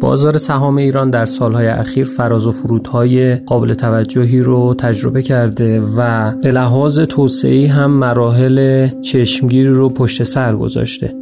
[0.00, 6.32] بازار سهام ایران در سالهای اخیر فراز و فرودهای قابل توجهی رو تجربه کرده و
[6.36, 11.14] به لحاظ توسعه هم مراحل چشمگیری رو پشت سر گذاشته.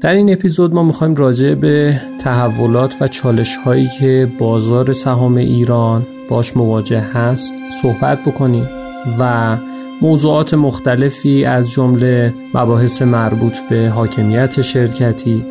[0.00, 6.06] در این اپیزود ما می‌خوایم راجع به تحولات و چالش هایی که بازار سهام ایران
[6.28, 8.75] باش مواجه هست صحبت بکنیم.
[9.18, 9.56] و
[10.02, 15.44] موضوعات مختلفی از جمله مباحث مربوط به حاکمیت شرکتی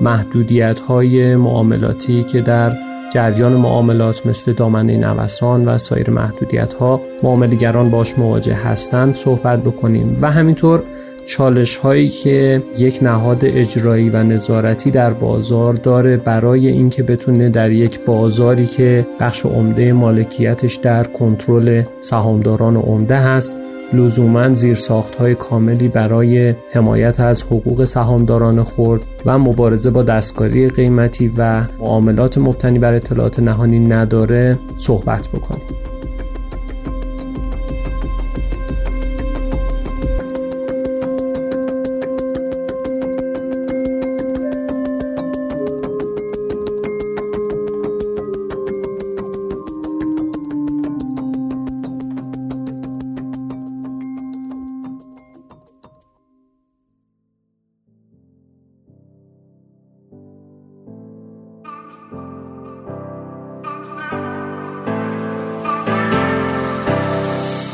[0.00, 2.72] محدودیت های معاملاتی که در
[3.12, 10.18] جریان معاملات مثل دامنه نوسان و سایر محدودیت ها معاملگران باش مواجه هستند صحبت بکنیم.
[10.20, 10.82] و همینطور
[11.28, 17.72] چالش هایی که یک نهاد اجرایی و نظارتی در بازار داره برای اینکه بتونه در
[17.72, 23.54] یک بازاری که بخش عمده مالکیتش در کنترل سهامداران عمده هست
[23.92, 31.32] لزوما زیرساخت های کاملی برای حمایت از حقوق سهامداران خورد و مبارزه با دستکاری قیمتی
[31.36, 35.87] و معاملات مبتنی بر اطلاعات نهانی نداره صحبت بکنیم.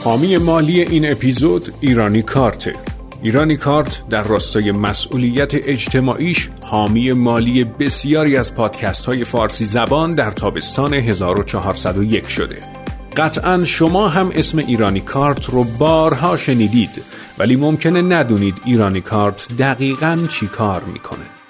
[0.05, 2.75] حامی مالی این اپیزود ایرانی کارته
[3.23, 10.31] ایرانی کارت در راستای مسئولیت اجتماعیش حامی مالی بسیاری از پادکست های فارسی زبان در
[10.31, 12.61] تابستان 1401 شده.
[13.17, 17.03] قطعا شما هم اسم ایرانی کارت رو بارها شنیدید
[17.39, 21.44] ولی ممکنه ندونید ایرانی کارت دقیقا چی کار می‌کنه.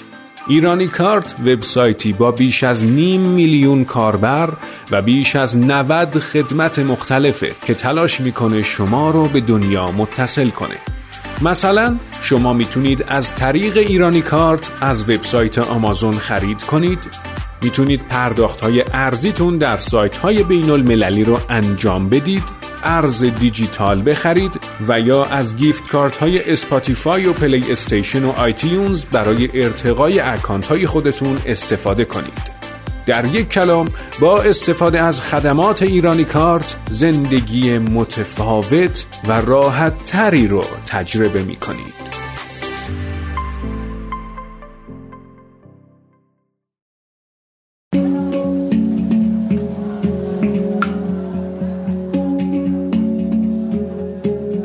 [0.48, 4.52] ایرانی کارت وبسایتی با بیش از نیم میلیون کاربر
[4.90, 10.76] و بیش از 90 خدمت مختلفه که تلاش می‌کنه شما رو به دنیا متصل کنه.
[11.42, 16.98] مثلا شما می‌تونید از طریق ایرانی کارت از وبسایت آمازون خرید کنید.
[17.62, 22.73] می‌تونید پرداخت های ارزیتون در سایت های بین المللی رو انجام بدید.
[22.84, 29.04] ارز دیجیتال بخرید و یا از gift card های اسپاتیفای و پلی استیشن و آیتیونز
[29.04, 32.54] برای ارتقای اکانت های خودتون استفاده کنید.
[33.06, 33.88] در یک کلام
[34.20, 42.13] با استفاده از خدمات ایرانی کارت زندگی متفاوت و راحت تری رو تجربه می کنید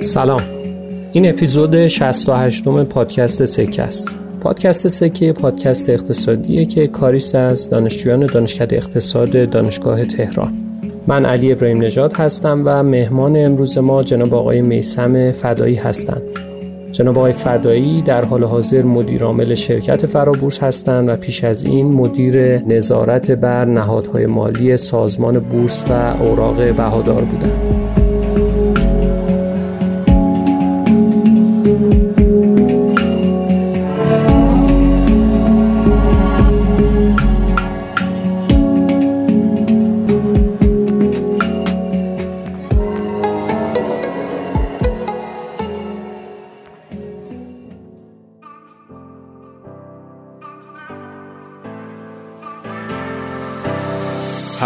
[0.10, 0.42] سلام.
[1.12, 4.10] این اپیزود 68 م پادکست سکه است.
[4.42, 10.54] پادکست سکه پادکست اقتصادیه که کاریست از دانشجویان دانشکده اقتصاد دانشگاه تهران.
[11.08, 16.22] من علی ابراهیم نژاد هستم و مهمان امروز ما جناب آقای میسم فدایی هستند.
[16.92, 21.88] جناب آقای فدایی در حال حاضر مدیر عامل شرکت فرابورس هستند و پیش از این
[21.88, 27.99] مدیر نظارت بر نهادهای مالی سازمان بورس و اوراق بهادار بودند.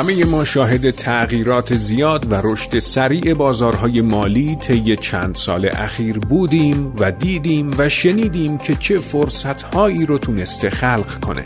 [0.03, 6.93] همه ما شاهد تغییرات زیاد و رشد سریع بازارهای مالی طی چند سال اخیر بودیم
[6.99, 11.45] و دیدیم و شنیدیم که چه فرصتهایی رو تونسته خلق کنه.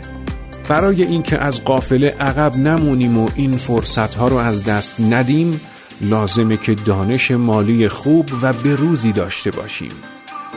[0.68, 5.60] برای اینکه از قافله عقب نمونیم و این فرصتها رو از دست ندیم
[6.00, 9.92] لازمه که دانش مالی خوب و بروزی داشته باشیم.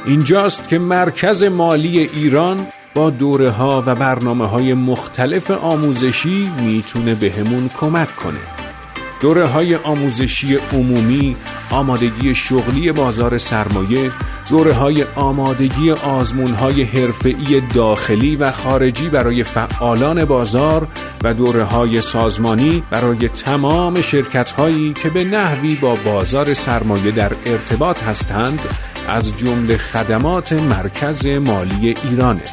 [0.05, 7.69] اینجاست که مرکز مالی ایران با دوره ها و برنامه های مختلف آموزشی می‌تونه بهمون
[7.79, 8.61] کمک کنه.
[9.21, 11.35] دوره های آموزشی عمومی
[11.71, 14.11] آمادگی شغلی بازار سرمایه
[14.49, 20.87] دوره های آمادگی آزمون های حرفه‌ای داخلی و خارجی برای فعالان بازار
[21.23, 27.31] و دوره های سازمانی برای تمام شرکت هایی که به نحوی با بازار سرمایه در
[27.45, 28.59] ارتباط هستند
[29.07, 32.43] از جمله خدمات مرکز مالی ایرانه.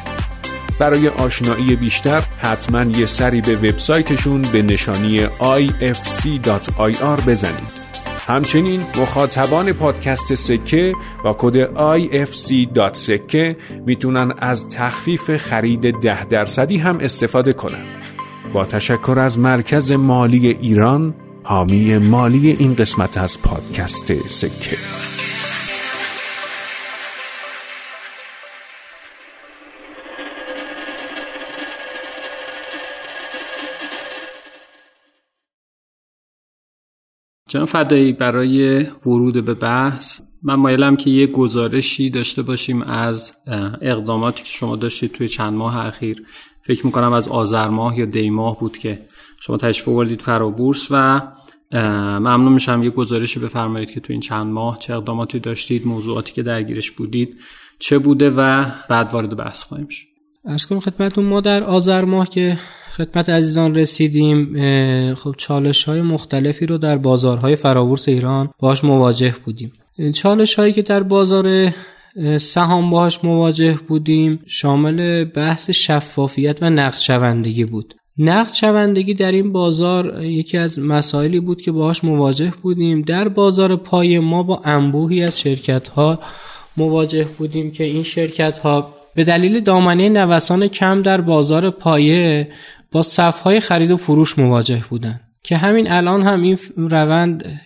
[0.79, 7.79] برای آشنایی بیشتر حتما یه سری به وبسایتشون به نشانی ifc.ir بزنید.
[8.27, 10.93] همچنین مخاطبان پادکست سکه
[11.23, 11.65] با کد
[11.97, 17.85] IFC.سکه می‌تونن از تخفیف خرید ده درصدی هم استفاده کنن.
[18.53, 25.08] با تشکر از مرکز مالی ایران حامی مالی این قسمت از پادکست سکه.
[37.49, 43.33] جناب فدایی برای ورود به بحث من مایلم که یه گزارشی داشته باشیم از
[43.81, 46.23] اقداماتی که شما داشتید توی چند ماه اخیر.
[46.61, 48.99] فکر می‌کنم از آذر ماه یا دی ماه بود که
[49.39, 51.21] شما تشریف آوردید فرابورس و
[52.19, 56.43] ممنون میشم یه گزارشی بفرمایید که تو این چند ماه چه اقداماتی داشتید موضوعاتی که
[56.43, 57.37] درگیرش بودید
[57.79, 60.07] چه بوده و بعد وارد بحث خواهیم شد.
[60.45, 62.59] ارز کنم خدمتون ما در آذر ماه که
[62.97, 64.55] خدمت عزیزان رسیدیم.
[65.15, 69.71] خب چالش های مختلفی رو در بازارهای فرابورس ایران باش مواجه بودیم.
[70.13, 71.73] چالش هایی که در بازار
[72.37, 77.95] سهام باش مواجه بودیم شامل بحث شفافیت و نقد شوندگی بود.
[78.17, 83.01] نقد شوندگی در این بازار یکی از مسائلی بود که باهاش مواجه بودیم.
[83.01, 86.19] در بازار پای ما با انبوهی از شرکت ها
[86.77, 92.47] مواجه بودیم که این شرکت ها به دلیل دامنه نوسان کم در بازار پایه
[92.91, 95.19] با صفهای خرید و فروش مواجه بودن.
[95.43, 97.59] که همین الان هم این روند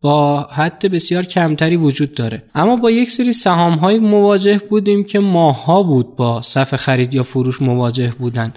[0.00, 2.42] با حد بسیار کمتری وجود داره.
[2.54, 7.22] اما با یک سری سهام های مواجه بودیم که ماها بود با صف خرید یا
[7.22, 8.52] فروش مواجه بودن.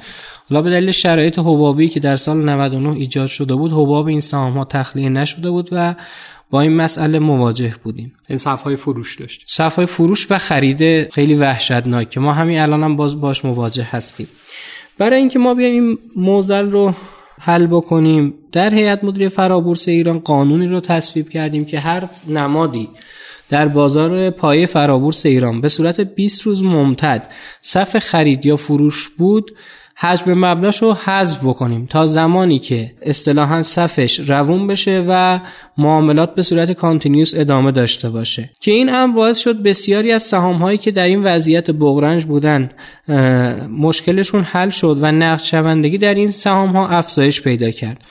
[0.49, 4.53] حالا به دلیل شرایط حبابی که در سال 99 ایجاد شده بود حباب این سهام
[4.57, 5.95] ها تخلیه نشده بود و
[6.49, 8.13] با این مسئله مواجه بودیم.
[8.27, 12.95] این صفهای فروش داشت صفهای فروش و خرید خیلی وحشتناک که ما همین الان هم
[12.95, 14.27] باز باش مواجه هستیم.
[14.97, 16.93] برای اینکه ما بیایم این موزل رو
[17.39, 22.89] حل بکنیم در هیئت مدیره فرابورس ایران قانونی رو تصویب کردیم که هر نمادی
[23.49, 27.29] در بازار پایه فرابورس ایران به صورت 20 روز ممتد
[27.61, 29.51] صف خرید یا فروش بود
[29.99, 35.39] حجم مبناش رو حذف بکنیم تا زمانی که اصطلاحا صفش روون بشه و
[35.77, 38.49] معاملات به صورت کانتینیوس ادامه داشته باشه.
[38.59, 42.69] که این هم باعث شد بسیاری از سهام هایی که در این وضعیت بغرنج بودن
[43.69, 48.01] مشکلشون حل شد و نقد شوندگی در این سهام ها افزایش پیدا کرد.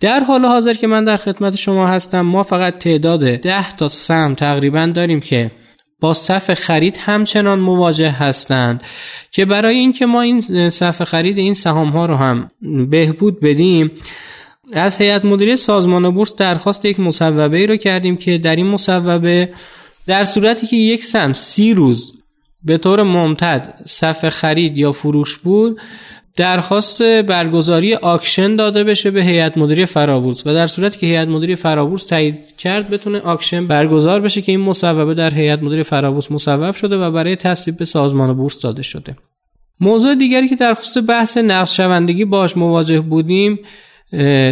[0.00, 4.34] در حال حاضر که من در خدمت شما هستم ما فقط تعداد 10 تا سهم
[4.34, 5.50] تقریبا داریم که
[6.00, 8.82] با صف خرید همچنان مواجه هستند
[9.30, 12.50] که برای اینکه ما این صف خرید این سهام ها رو هم
[12.90, 13.90] بهبود بدیم
[14.72, 19.50] از هیئت مدیره سازمان بورس درخواست یک مصوبه ای رو کردیم که در این مصوبه
[20.06, 22.12] در صورتی که یک سهم سی روز
[22.64, 25.80] به طور ممتد صف خرید یا فروش بود
[26.36, 31.54] درخواست برگزاری auction داده بشه به هیئت مدیره فرابورس و در صورتی که هیئت مدیره
[31.54, 36.74] فرابورس تایید کرد بتونه auction برگزار بشه که این مصوبه در هیئت مدیره فرابورس مصوب
[36.74, 39.16] شده و برای تصویب به سازمان بورس داده شده.
[39.80, 43.58] موضوع دیگری که در خصوص بحث نقدشوندگی باهاش مواجه بودیم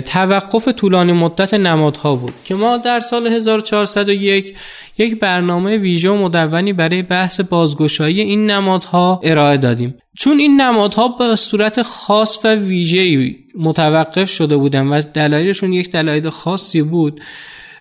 [0.06, 4.54] توقف طولانی مدت نمادها بود که ما در سال 1401
[4.98, 9.94] یک برنامه ویژه و مدونی برای بحث بازگشایی این نمادها ارائه دادیم.
[10.18, 16.30] چون این نمادها به صورت خاص و ویژه‌ای متوقف شده بودن و دلایلشون یک دلایل
[16.30, 17.20] خاصی بود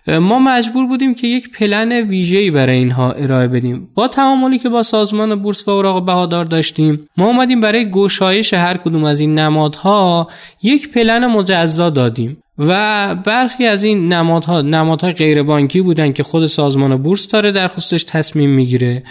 [0.06, 3.88] ما مجبور بودیم که یک پلن ویژه‌ای برای اینها ارائه بدیم.
[3.94, 8.76] با تعاملی که با سازمان بورس و اوراق بهادار داشتیم ما اومدیم برای گشایش هر
[8.76, 10.28] کدوم از این نمادها
[10.62, 12.36] یک پلن مجزا دادیم.
[12.58, 17.68] و برخی از این نمادها نمادهای غیر بانکی بودن که خود سازمان بورس داره در
[17.68, 19.02] خصوصش تصمیم می‌گیره.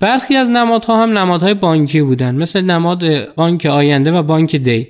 [0.00, 4.88] برخی از نمادها هم نمادهای بانکی بودن مثل نماد بانک آینده و بانک دی.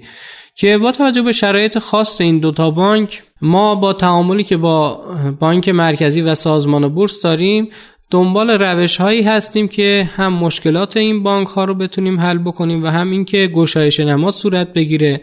[0.55, 5.05] که با توجه به شرایط خاص این دوتا بانک ما با تعاملی که با
[5.41, 7.71] بانک مرکزی و سازمان بورس داریم
[8.11, 12.87] دنبال روش هایی هستیم که هم مشکلات این بانک ها رو بتونیم حل بکنیم و
[12.87, 15.21] هم اینکه گشایش نماد صورت بگیره.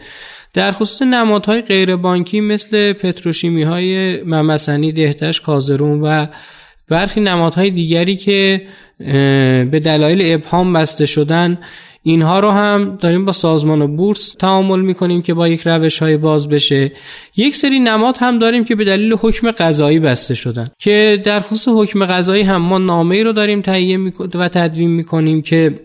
[0.54, 6.26] در خصوص نمادهای غیر بانکی مثل پتروشیمی های ممسنی دهتش کازرون و
[6.88, 8.62] برخی نمادهای دیگری که
[9.70, 11.58] به دلایل ابهام بسته شدن
[12.02, 16.48] اینها رو هم داریم با سازمان بورس تعامل می‌کنیم که با یک روش های باز
[16.48, 16.92] بشه.
[17.36, 21.68] یک سری نماد هم داریم که به دلیل حکم قضایی بسته شدن که در خصوص
[21.68, 23.98] حکم قضایی هم ما نامه ای رو داریم تهیه
[24.34, 25.80] و تدوین می‌کنیم که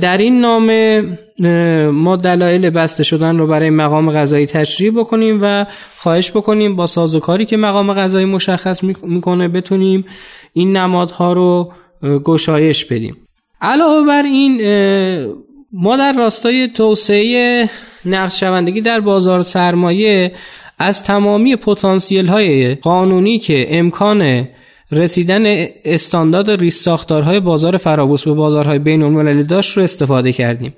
[0.00, 1.02] در این نامه
[1.90, 7.46] ما دلایل بسته شدن رو برای مقام قضایی تشریح بکنیم و خواهش بکنیم با سازوکاری
[7.46, 10.04] که مقام قضایی مشخص می‌کنه بتونیم
[10.52, 11.72] این نمادها رو
[12.24, 13.16] گشایش بدیم.
[13.60, 14.60] علاوه بر این
[15.72, 17.70] ما در راستای توسعه
[18.04, 20.32] نقد شوندگی در بازار سرمایه
[20.78, 24.48] از تمامی پتانسیل های قانونی که امکان
[24.92, 30.74] رسیدن استاندارد ریس ساختارهای بازار فرابورس به بازارهای بین المللی داشت رو استفاده کردیم.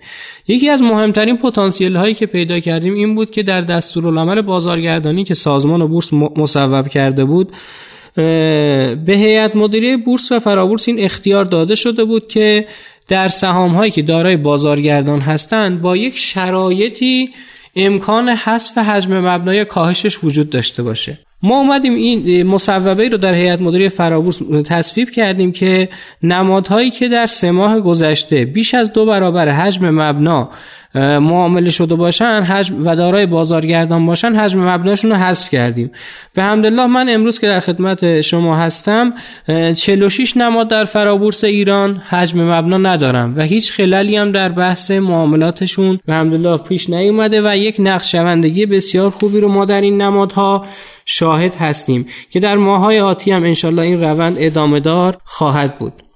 [0.49, 5.35] یکی از مهمترین پتانسیل هایی که پیدا کردیم این بود که در دستورالعمل بازارگردانی که
[5.35, 7.53] سازمان بورس مصوب کرده بود
[8.15, 12.67] به هیئت مدیره بورس و فرابورس این اختیار داده شده بود که
[13.09, 17.31] در سهام هایی که دارای بازارگردان هستند با یک شرایطی
[17.77, 21.19] امکان حذف حجم مبنای کاهشش وجود داشته باشه.
[21.43, 25.89] ما اومدیم این مصوبه رو در هیئت مدیره فرابورس تصویب کردیم که
[26.23, 30.51] نمادهایی که در سه ماه گذشته بیش از دو برابر حجم مبنا
[30.95, 35.91] معامله شده باشن حجم و دارای بازارگردان باشن حجم مبناشون رو حذف کردیم.
[36.35, 39.15] به حمدالله من امروز که در خدمت شما هستم
[39.77, 45.99] 46 نماد در فرابورس ایران حجم مبنا ندارم و هیچ خلالی هم در بحث معاملاتشون
[46.07, 50.67] به حمدالله پیش نیومده و یک نقش شوندگی بسیار خوبی رو ما در این نمادها
[51.05, 56.08] شاهد هستیم که در ماهای آتی هم انشالله این روند ادامه دار خواهد بود.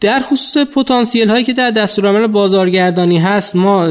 [0.00, 3.86] در خصوص پتانسیل هایی که در دستورالعمل بازارگردانی هست ما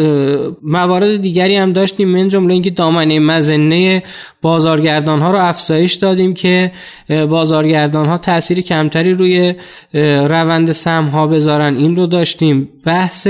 [0.63, 4.03] موارد دیگری هم داشتیم من جمله اینکه دامنه مزنه
[4.41, 6.71] بازارگردان ها رو افزایش دادیم که
[7.09, 9.55] بازارگردان ها تاثیر کمتری روی
[9.93, 11.77] روند سم ها بذارن.
[11.77, 12.69] این رو داشتیم.
[12.85, 13.27] بحث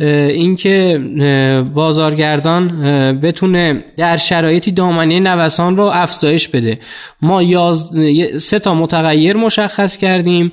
[0.00, 1.00] اینکه
[1.74, 2.82] بازارگردان
[3.20, 6.78] بتونه در شرایطی دامنه نوسان رو افزایش بده.
[7.22, 7.90] ما یاز...
[8.36, 10.52] سه تا متغیر مشخص کردیم.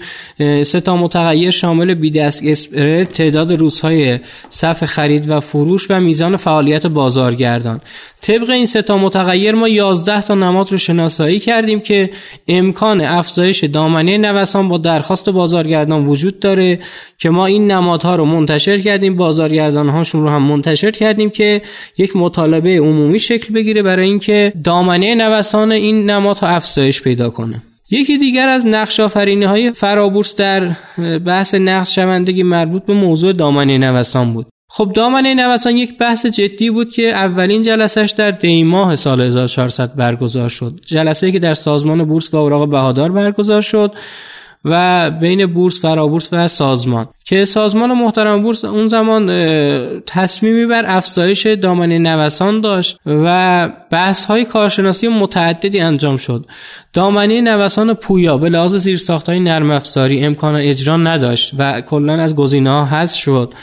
[0.62, 6.88] سه تا متغیر شامل بیدست اسپرد تعداد روزهای صف خرید و فروش و میزان فعالیت
[6.88, 7.82] بازارگردان.
[8.22, 12.10] طبق این سه تا متغیر ما 11 تا نماد رو شناسایی کردیم که
[12.48, 16.80] امکان افزایش دامنه نوسان با درخواست بازارگردان وجود داره
[17.18, 21.62] که ما این نمادها رو منتشر کردیم بازارگردان هاشون رو هم منتشر کردیم که
[21.98, 27.62] یک مطالبه عمومی شکل بگیره برای اینکه دامنه نوسان این نمادها افزایش پیدا کنه.
[27.92, 30.76] یکی دیگر از نقش های فرابورس در
[31.26, 34.46] بحث نقش شوندگی مربوط به موضوع دامنه نوسان بود.
[34.68, 40.50] خب دامنه نوسان یک بحث جدی بود که اولین جلسش در دیماه سال 1400 برگزار
[40.50, 40.80] شد.
[40.86, 43.96] جلسه که در سازمان بورس و اوراق بهادار برگزار شد
[44.66, 47.08] و بین بورس فرابورس و سازمان.
[47.26, 49.28] که سازمان محترم بورس اون زمان
[50.00, 56.46] تصمیمی بر افزایش دامنه نوسان داشت و بحث های کارشناسی متعددی انجام شد.
[56.94, 62.36] دامنه نوسان پویا به لحاظ زیر های نرم افزاری امکان اجرا نداشت و کلا از
[62.36, 63.54] گزینه ها حذف شد.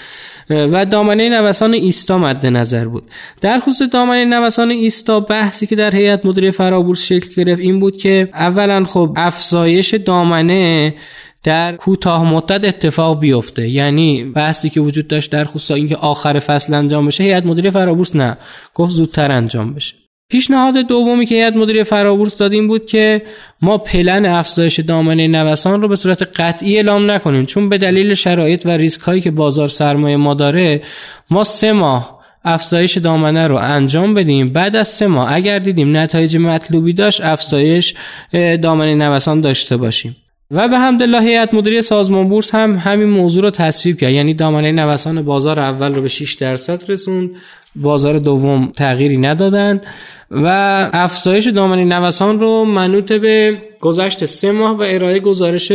[0.53, 3.03] و دامنه نوسان ایستا مد نظر بود.
[3.41, 7.97] در خصوص دامنه نوسان ایستا بحثی که در هیئت مدیره فرابورس شکل گرفت این بود
[7.97, 10.95] که اولا خب افزایش دامنه
[11.43, 13.69] در کوتاه مدت اتفاق بیفته.
[13.69, 18.17] یعنی بحثی که وجود داشت در خصوص اینکه آخر فصل انجام بشه هیئت مدیره فرابورس
[18.17, 18.37] نه.
[18.75, 20.02] گفت زودتر انجام بشه.
[20.33, 23.23] پیشنهاد دومی که هیئت مدیره فرابورس داد این بود که
[23.63, 27.47] ما پلن افزایش دامنه نوسان رو به صورت قطعی اعلام نکنیم.
[27.47, 30.83] چون به دلیل شرایط و ریسک هایی که بازار سرمایه ما داره
[31.31, 34.53] ما سه ماه افزایش دامنه رو انجام بدیم.
[34.53, 37.95] بعد از سه ماه اگر دیدیم نتایج مطلوبی داشت افزایش
[38.33, 40.17] دامنه نوسان داشته باشیم.
[40.53, 44.13] و به حمدالله هیئت مدیره سازمان بورس هم همین موضوع رو تصویب کرد.
[44.13, 47.31] یعنی دامنه نوسان بازار اول رو به 6 درصد رسوند.
[47.77, 49.87] بازار دوم تغییری ندادند
[50.31, 50.47] و
[50.93, 55.73] افزایش دامنه نوسان رو منوط به گذشت سه ماه و ارائه گزارش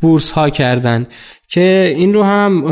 [0.00, 1.06] بورس ها کردن.
[1.48, 2.64] که این رو هم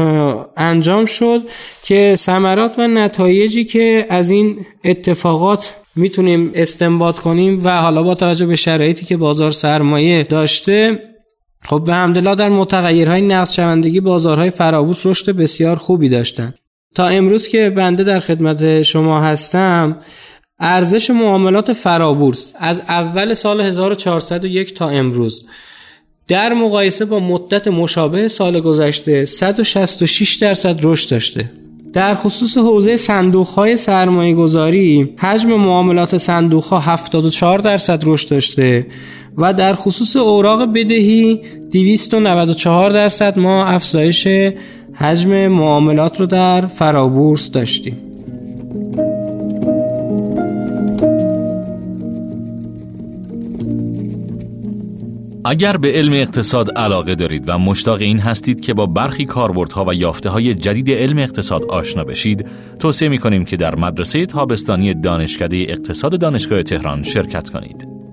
[0.56, 1.42] انجام شد
[1.84, 8.46] که ثمرات و نتایجی که از این اتفاقات می‌تونیم استنباط کنیم و حالا با توجه
[8.46, 11.00] به شرایطی که بازار سرمایه داشته
[11.64, 16.54] خب به حمدالله در متغیرهای نقد شوندگی بازارهای فرابورس رشد بسیار خوبی داشتن.
[16.94, 19.96] تا امروز که بنده در خدمت شما هستم
[20.60, 25.48] ارزش معاملات فرابورس از اول سال 1401 تا امروز
[26.28, 31.50] در مقایسه با مدت مشابه سال گذشته 166 درصد رشد داشته.
[31.94, 38.86] در خصوص حوزه صندوق های سرمایه گذاری حجم معاملات صندوق ها 74 درصد رشد داشته
[39.38, 41.40] و در خصوص اوراق بدهی
[41.72, 44.28] 294 درصد ما افزایش
[44.94, 47.96] حجم معاملات رو در فرابورس داشتیم.
[55.46, 59.94] اگر به علم اقتصاد علاقه دارید و مشتاق این هستید که با برخی کاربردها و
[59.94, 62.46] یافته های جدید علم اقتصاد آشنا بشید
[62.78, 68.03] توصیه می کنیم که در مدرسه تابستانی دانشکده اقتصاد دانشگاه تهران شرکت کنید.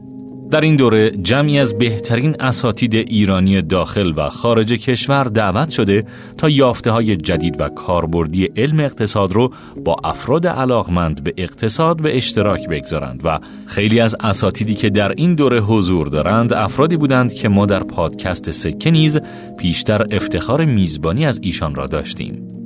[0.51, 6.05] در این دوره جمعی از بهترین اساتید ایرانی داخل و خارج کشور دعوت شده
[6.38, 9.53] تا یافته های جدید و کاربردی علم اقتصاد رو
[9.86, 15.36] با افراد علاقمند به اقتصاد به اشتراک بگذارند و خیلی از اساتیدی که در این
[15.36, 19.20] دوره حضور دارند افرادی بودند که ما در پادکست سکه نیز
[19.58, 22.60] پیشتر افتخار میزبانی از ایشان را داشتیم.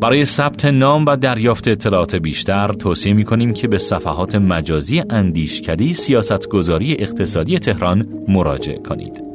[0.00, 5.92] برای ثبت نام و دریافت اطلاعات بیشتر توصیه می کنیم که به صفحات مجازی اندیشکده
[5.92, 9.27] سیاستگذاری اقتصادی تهران مراجعه کنید.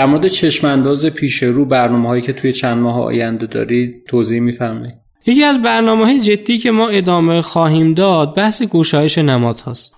[0.00, 4.40] در مورد چشم انداز پیش رو برنامه هایی که توی چند ماه آینده دارید توضیح
[4.40, 4.94] میفرمایید
[5.26, 9.96] یکی از برنامه های جدی که ما ادامه خواهیم داد بحث گشایش نماد هاست.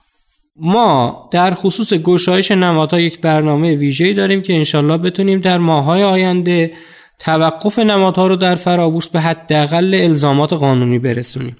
[0.57, 6.73] ما در خصوص گشایش نمادها یک برنامه ویژه‌ای داریم که انشالله بتونیم در ماهای آینده
[7.19, 11.57] توقف نمادها رو در فرابورس به حداقل الزامات قانونی برسونیم.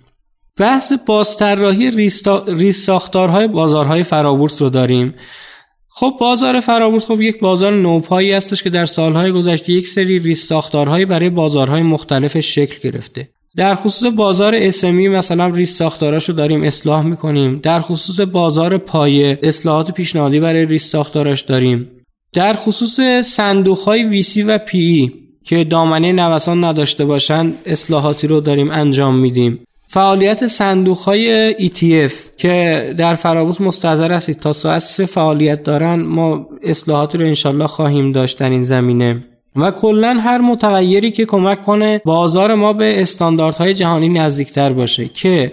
[0.59, 1.91] بحث بازطراحی
[2.47, 5.15] ریس ساختارهای بازارهای فرابورس رو داریم.
[5.95, 11.05] خب بازار فرابورس خب یک بازار نوپایی هستش که در سالهای گذشته یک سری ریزساختارهایی
[11.05, 13.29] برای بازارهای مختلف شکل گرفته.
[13.57, 17.61] در خصوص بازار SME مثلا ریزساختاراش رو داریم اصلاح می‌کنیم.
[17.63, 21.89] در خصوص بازار پایه اصلاحات پیشنهادی برای ریزساختاراش داریم.
[22.33, 25.13] در خصوص صندوق های ویسی و پی
[25.45, 29.65] که دامنه نوسان نداشته باشند اصلاحاتی رو داریم انجام میدیم.
[29.93, 34.37] فعالیت صندوق های ETF که در فرابورس مستحضر هستید.
[34.37, 39.25] تا ساعت سه فعالیت دارن ما اصلاحاتی رو انشالله خواهیم داشت در این زمینه.
[39.57, 45.53] و کلا هر متغیری که کمک کنه بازار ما به استانداردهای جهانی نزدیکتر باشه که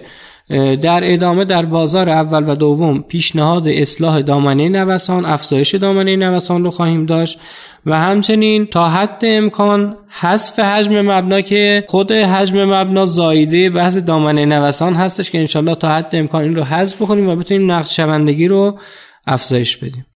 [0.82, 6.70] در ادامه در بازار اول و دوم پیشنهاد اصلاح دامنه نوسان افزایش دامنه نوسان رو
[6.70, 7.40] خواهیم داشت
[7.86, 14.46] و همچنین تا حد امکان حذف حجم مبنا که خود حجم مبنا زایده بحث دامنه
[14.46, 18.48] نوسان هستش که انشالله تا حد امکان این رو حذف بکنیم و بتونیم نقد شوندگی
[18.48, 18.78] رو
[19.26, 20.06] افزایش بدیم.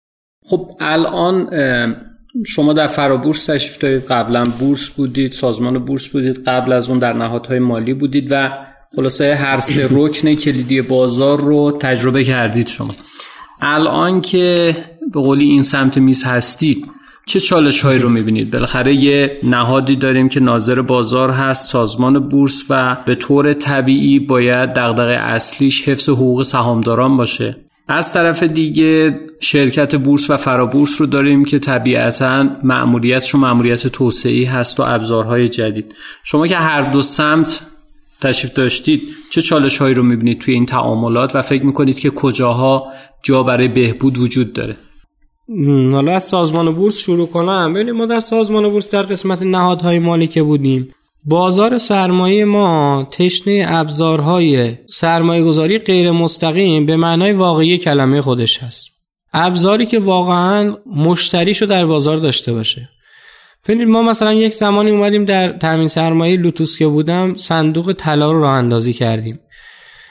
[0.46, 1.50] خب الان
[2.46, 7.12] شما در فرابورس تشریف دارید قبلا بورس بودید سازمان بورس بودید قبل از اون در
[7.12, 8.50] نهادهای مالی بودید و
[8.96, 12.94] خلاصه هر سه رکن کلیدی بازار رو تجربه کردید شما.
[13.60, 14.76] الان که
[15.12, 16.86] به قولی این سمت میز هستید
[17.26, 22.64] چه چالش هایی رو می‌بینید؟ بالاخره یه نهادی داریم که ناظر بازار هست سازمان بورس
[22.70, 27.56] و به طور طبیعی باید دغدغه اصلیش حفظ حقوق سهامداران باشه.
[27.88, 34.80] از طرف دیگه شرکت بورس و فرابورس رو داریم که طبیعتا مأموریتشون مأموریت توسعه هست
[34.80, 35.94] و ابزارهای جدید.
[36.24, 37.60] شما که هر دو سمت
[38.20, 42.86] تشریف داشتید چه چالش هایی رو می‌بینید توی این تعاملات و فکر می‌کنید که کجاها
[43.22, 44.76] جا برای بهبود وجود داره؟
[45.92, 47.72] حالا از سازمان بورس شروع کنم.
[47.72, 53.66] ببینید ما در سازمان بورس در قسمت نهادهای مالی که بودیم بازار سرمایه ما تشنه
[53.68, 58.90] ابزارهای سرمایه گذاری غیر مستقیم به معنای واقعی کلمه خودش هست.
[59.32, 62.88] ابزاری که واقعا مشتریشو در بازار داشته باشه.
[63.68, 68.40] ببینید ما مثلا یک زمانی اومدیم در تامین سرمایه لوتوس که بودم صندوق طلا رو
[68.40, 69.40] راه اندازی کردیم.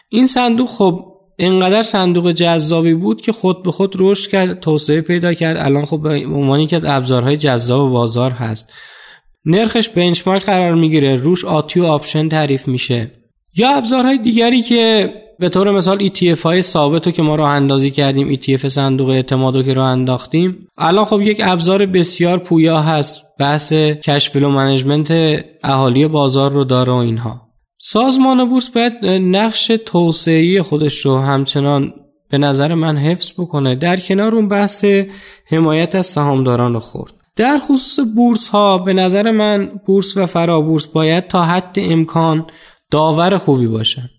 [0.10, 1.06] این صندوق خب
[1.38, 5.58] اینقدر صندوق جذابی بود که خود به خود رشد کرد توسعه پیدا کرد.
[5.58, 8.74] الان خب به عنوان که از ابزارهای جذاب بازار هست.
[9.46, 11.16] نرخش بنچمارک قرار می‌گیره.
[11.16, 13.12] روش آتی و آپشن تعریف میشه.
[13.56, 17.92] یا ابزارهای دیگری که به طور مثال ETF های ثابت رو که ما راه اندازی
[17.92, 20.68] کردیم ETF صندوق اعتماد که راه انداختیم.
[20.78, 23.23] الان خب یک ابزار بسیار پویا هست.
[23.40, 25.12] بحث کشف و منیجمنت
[25.64, 27.42] اهالی بازار رو داره و اینها.
[27.78, 31.94] سازمان بورس باید نقش توسعه خودش رو همچنان
[32.30, 33.76] به نظر من حفظ بکنه.
[33.76, 34.86] در کنار اون بحث
[35.46, 37.14] حمایت از سهامداران رو خورد.
[37.36, 42.48] در خصوص بورس ها به نظر من بورس و فرابورس باید تا حد امکان
[42.92, 44.10] داور خوبی باشن.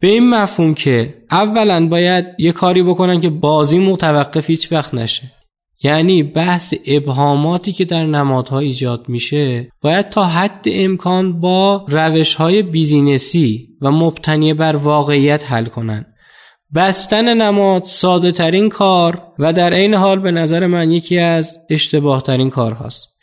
[0.00, 5.32] به این مفهوم که اولا باید یه کاری بکنن که بازی متوقف هیچ وقت نشه.
[5.82, 12.62] یعنی بحث ابهاماتی که در نمادها ایجاد میشه باید تا حد امکان با روش های
[12.62, 16.06] بیزینسی و مبتنی بر واقعیت حل کنن.
[16.74, 22.22] بستن نماد ساده ترین کار و در عین حال به نظر من یکی از اشتباه
[22.22, 23.18] ترین کار هست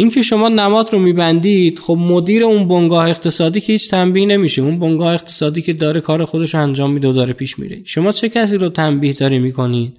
[0.00, 4.62] اینکه شما نماد رو میبندید خب مدیر اون بنگاه اقتصادی که هیچ تنبیه نمیشه.
[4.62, 7.82] اون بنگاه اقتصادی که داره کار خودش انجام میده و داره پیش میره.
[7.84, 9.98] شما چه کسی رو تنبیه داری می‌کنید؟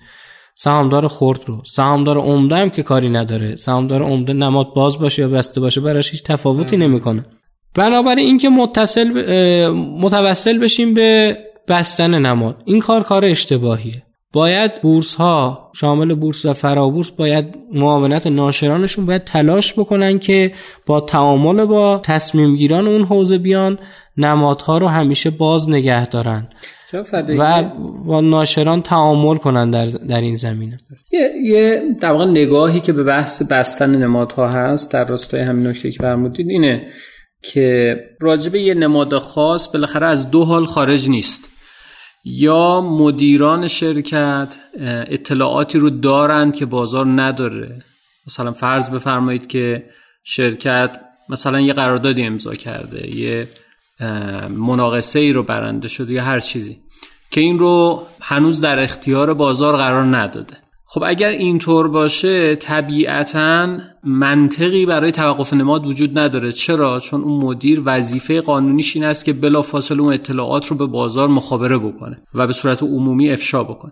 [0.61, 5.29] سهامدار خرد رو سهامدار عمده هم که کاری نداره سهامدار عمده نماد باز باشه یا
[5.29, 7.25] بسته باشه براش هیچ تفاوتی نمی‌کنه
[7.75, 9.07] بنابراین اینکه متصل
[10.01, 16.53] متوسل بشیم به بستن نماد این کار کار اشتباهیه باید بورس ها شامل بورس و
[16.53, 20.51] فرابورس باید معاونت ناشرانشون باید تلاش بکنن که
[20.85, 23.79] با تعامل با تصمیم گیران اون حوزه بیان
[24.19, 26.47] نمادها رو همیشه باز نگه دارن.
[27.38, 27.63] و
[28.05, 30.79] با ناشران تعامل کنن در, در این زمینه.
[31.12, 35.91] یه, یه در واقع نگاهی که به بحث بستن نمادها هست در راستای همین نکته
[35.91, 36.88] که فرمودید اینه
[37.41, 41.49] که راجب یه نماد خاص بالاخره از دو حال خارج نیست.
[42.25, 44.58] یا مدیران شرکت
[45.08, 47.79] اطلاعاتی رو دارند که بازار نداره.
[48.27, 49.84] مثلا فرض بفرمایید که
[50.23, 53.47] شرکت مثلا یه قراردادی امضا کرده یه
[54.49, 56.79] مناقصه ای رو برنده شده یا هر چیزی
[57.31, 60.57] که این رو هنوز در اختیار بازار قرار نداده.
[60.91, 66.51] خب اگر اینطور باشه طبیعتا منطقی برای توقف نماد وجود نداره.
[66.51, 71.27] چرا؟ چون اون مدیر وظیفه قانونیش این است که بلافاصله اون اطلاعات رو به بازار
[71.27, 73.91] مخابره بکنه و به صورت عمومی افشا بکنه.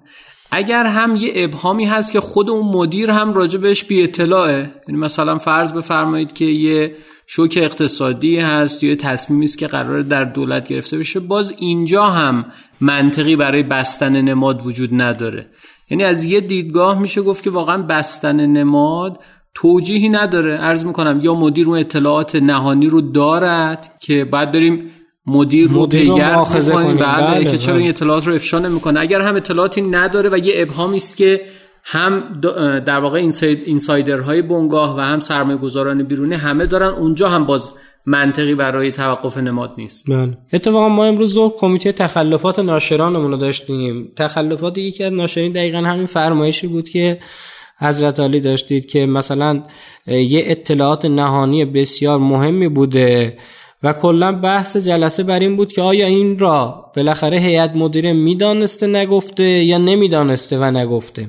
[0.52, 4.70] اگر هم یه ابهامی هست که خود اون مدیر هم راجع بهش بی اطلاعه.
[4.88, 6.96] یعنی مثلا فرض بفرمایید که یه
[7.28, 12.46] شوک اقتصادی هست یا تصمیمی است که قرار در دولت گرفته بشه باز اینجا هم
[12.82, 15.48] منطقی برای بستن نماد وجود نداره.
[15.90, 19.20] یعنی از یه دیدگاه میشه گفت که واقعا بستن نماد
[19.54, 20.58] توجیهی نداره.
[20.58, 24.92] عرض می‌کنم یا مدیر اون اطلاعات نهانی رو دارد که بعد بریم
[25.28, 26.98] مدیر رو پیگر بکنیم.
[26.98, 27.90] بله, بله که چرا این بله.
[27.90, 31.42] اطلاعات رو افشا نمی‌کنه؟ اگر هم اطلاعاتی نداره و یه ابهامی است که
[31.84, 32.42] هم
[32.86, 33.30] در واقع
[33.66, 37.72] اینسایدرهای بنگاه و هم سرمایه گذاران بیرونی همه دارن اونجا هم باز
[38.06, 40.10] منطقی برای توقف نماد نیست.
[40.10, 40.38] بله.
[40.54, 44.12] اتفاقا ما امروز ظهر کمیته تخلفات ناشرانمون رو داشتیم.
[44.16, 47.20] تخلفات یکی از ناشرین دقیقا همین فرمایشی بود که
[47.80, 49.64] حضرت علی داشتید که مثلا
[50.08, 53.38] یه اطلاعات نهانی بسیار مهمی بوده.
[53.84, 58.88] و کلا بحث جلسه بر این بود که آیا این را بالاخره هیئت مدیره می‌دانسته
[58.88, 61.28] نگفته یا نمی‌دانسته و نگفته.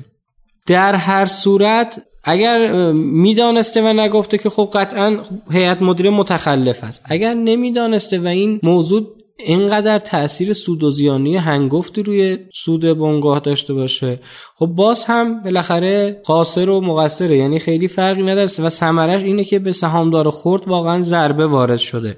[0.67, 5.17] در هر صورت اگر می‌دانسته و نگفته که خب قطعا
[5.51, 7.05] هیئت مدیره متخلف است.
[7.09, 9.07] اگر نمی‌دانسته و این موضوع
[9.45, 14.19] اینقدر تاثیر سود و زیانی هنگفتی روی سود بنگاه داشته باشه.
[14.55, 19.59] خب باز هم بالاخره قاصر و مقصره یعنی خیلی فرقی نداره و ثمرش اینه که
[19.59, 22.17] به سهامدار خورد واقعا ضربه وارد شده.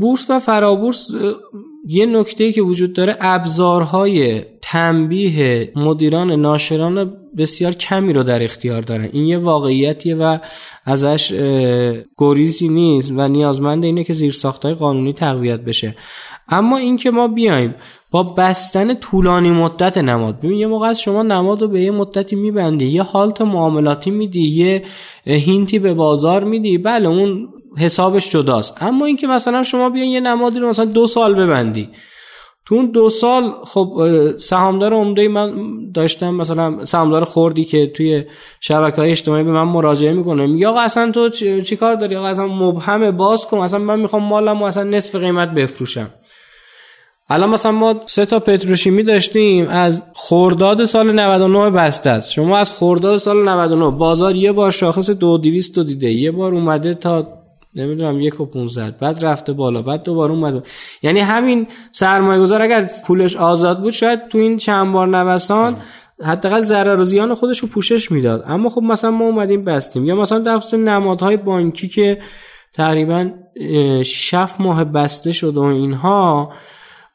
[0.00, 1.08] بورس و فرابورس
[1.86, 9.08] یه نکته که وجود داره ابزارهای تنبیه مدیران ناشران بسیار کمی رو در اختیار دارن.
[9.12, 10.38] این یه واقعیتیه و
[10.84, 11.32] ازش
[12.18, 15.96] گریزی نیست و نیازمند اینه که زیر ساختای قانونی تقویت بشه.
[16.48, 17.74] اما اینکه ما بیایم
[18.10, 20.38] با بستن طولانی مدت نماد.
[20.38, 24.48] ببین یه موقع از شما نماد رو به یه مدتی میبندی یه حالت معاملاتی میدی
[24.48, 24.82] یه
[25.24, 28.82] هینتی به بازار میدی بله اون حسابش جداست.
[28.82, 31.88] اما اینکه مثلا شما بیاین یه نمادی رو مثلا دو سال ببندی.
[32.66, 33.92] تو اون دو سال خب
[34.36, 35.52] سهامدار عمده من
[35.94, 38.24] داشتم مثلا سهامدار خوردی که توی
[38.60, 41.28] شبکه های اجتماعی به من مراجعه می‌کنه میگه آقا اصلا تو
[41.64, 45.48] چی کار داری؟ آقا اصلا مبهم باز کن اصلا من می‌خوام مالم اصلا نصف قیمت
[45.48, 46.10] بفروشم.
[47.28, 52.32] الان مثلا ما سه تا پتروشیمی داشتیم از خورداد سال 99 بسته است.
[52.32, 56.54] شما از خورداد سال 99 بازار یه بار شاخص دو دیویست رو دیده یه بار
[56.54, 57.41] اومده تا
[57.74, 60.66] نمی‌دونم یک و 500 بعد رفته بالا بعد دوباره اومد
[61.02, 65.76] یعنی همین سرمایه گذار اگر پولش آزاد بود شاید تو این چند بار نوسان
[66.24, 68.44] حداقل ضرر و زیان خودش رو پوشش می‌داد.
[68.46, 70.04] اما خب مثلا ما اومدیم بستیم.
[70.04, 72.18] یا مثلا در خصوص نمادهای بانکی که
[72.74, 73.30] تقریبا
[74.04, 76.52] شف ماه بسته شد و اینها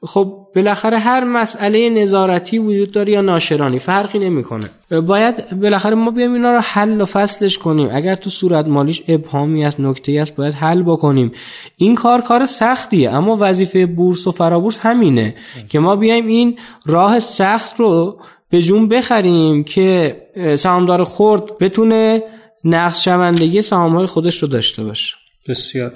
[0.04, 4.70] خب بالاخره هر مسئله نظارتی وجود داره یا ناشرانی فرقی نمی‌کنه.
[5.02, 7.90] باید بالاخره ما بیایم اینا رو حل و فصلش کنیم.
[7.92, 11.32] اگر تو صورت مالیش ابهامی است نکته است باید حل بکنیم.
[11.78, 15.36] این کار کار سختیه اما وظیفه بورس و فرابورس همینه
[15.70, 20.18] که ما بیایم این راه سخت رو به جون بخریم که
[20.58, 22.24] سهامدار خرد بتونه
[22.64, 25.16] نقش شوندگی سهامهای خودش رو داشته باشه.
[25.50, 25.92] بسیار.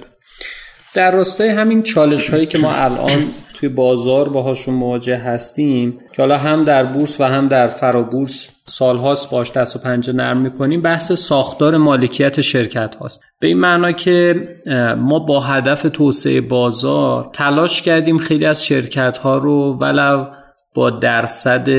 [0.94, 3.26] در راستای همین چالش هایی که ما الان
[3.62, 9.30] توی بازار باهاشون مواجه هستیم که حالا هم در بورس و هم در فرابورس سالهاست
[9.30, 10.82] باش دست و پنجه نرم می‌کنیم.
[10.82, 13.24] بحث ساختار مالکیت شرکت هاست.
[13.40, 14.48] به این معنا که
[14.98, 20.24] ما با هدف توسعه بازار تلاش کردیم خیلی از شرکت ها رو ولو
[20.74, 21.70] با درصد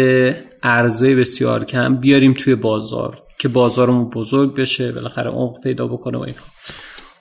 [0.63, 6.21] عرضه بسیار کم بیاریم توی بازار که بازارمون بزرگ بشه بالاخره عمق پیدا بکنه و
[6.21, 6.45] اینها.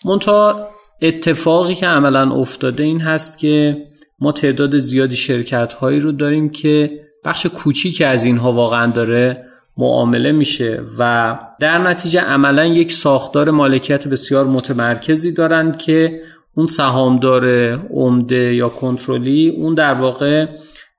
[0.05, 0.69] منتها
[1.03, 3.77] اتفاقی که عملا افتاده این هست که
[4.23, 6.91] ما تعداد زیادی شرکت هایی رو داریم که
[7.25, 9.45] بخش کوچیکی از اینها واقعا داره
[9.77, 16.21] معامله میشه و در نتیجه عملا یک ساختار مالکیت بسیار متمرکزی دارند که
[16.55, 17.45] اون سهامدار
[17.91, 20.47] عمده یا کنترلی اون در واقع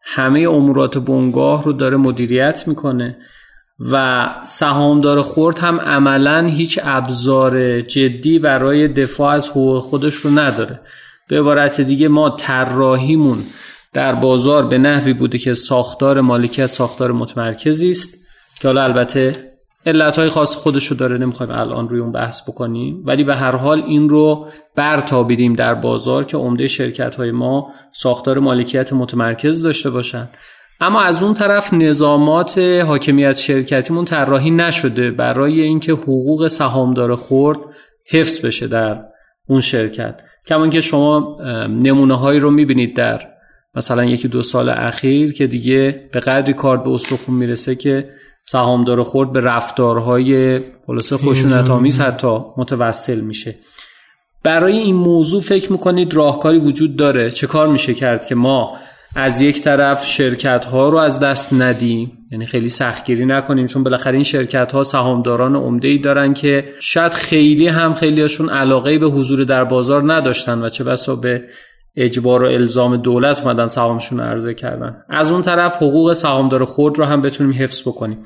[0.01, 3.17] همه امورات بنگاه رو داره مدیریت می‌کنه
[3.91, 10.79] و سهامدار خورد هم عملا هیچ ابزار جدی برای دفاع از حقوق خودش رو نداره.
[11.29, 13.45] به عبارت دیگه ما طراحیمون
[13.93, 18.27] در بازار به نحوی بوده که ساختار مالکیت ساختار متمرکزی است
[18.61, 19.53] که حالا البته
[19.85, 23.03] علت های خاص خودش رو داره نمی‌خوایم الان روی اون بحث بکنیم.
[23.05, 28.39] ولی به هر حال این رو برتابیدیم در بازار که عمده شرکت های ما ساختار
[28.39, 30.29] مالکیت متمرکز داشته باشن.
[30.79, 32.57] اما از اون طرف نظامات
[32.87, 37.59] حاکمیت شرکتیمون طراحی نشده برای اینکه حقوق سهامدار خورد
[38.11, 39.01] حفظ بشه در
[39.47, 40.21] اون شرکت.
[40.47, 41.37] کمان که شما
[41.69, 43.27] نمونه هایی رو می‌بینید در
[43.75, 48.09] مثلا یکی دو سال اخیر که دیگه به قدری کار به استخون می‌رسه که
[48.41, 53.55] سهامدار خورد به رفتارهای خلاصه خشونت آمیز حتی متوسل میشه.
[54.43, 58.77] برای این موضوع فکر می‌کنید راهکاری وجود داره؟ چه کار میشه کرد که ما
[59.15, 62.11] از یک طرف شرکت ها رو از دست ندیم.
[62.31, 67.13] یعنی خیلی سختگیری نکنیم چون بالاخره این شرکت ها سهامداران عمده ای دارن که شاید
[67.13, 71.43] خیلی هم خیلیاشون علاقه به حضور در بازار نداشتن و چه بسا به
[71.95, 74.95] اجبار و الزام دولت اومدن سهامشون عرضه کردن.
[75.09, 78.23] از اون طرف حقوق سهامدار خود رو هم بتونیم حفظ بکنیم.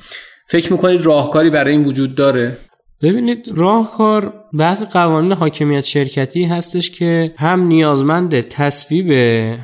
[0.50, 2.58] فکر می‌کنید راهکاری برای این وجود داره؟
[3.02, 9.12] ببینید راهکار بعض قوانین حاکمیت شرکتی هستش که هم نیازمند تصویب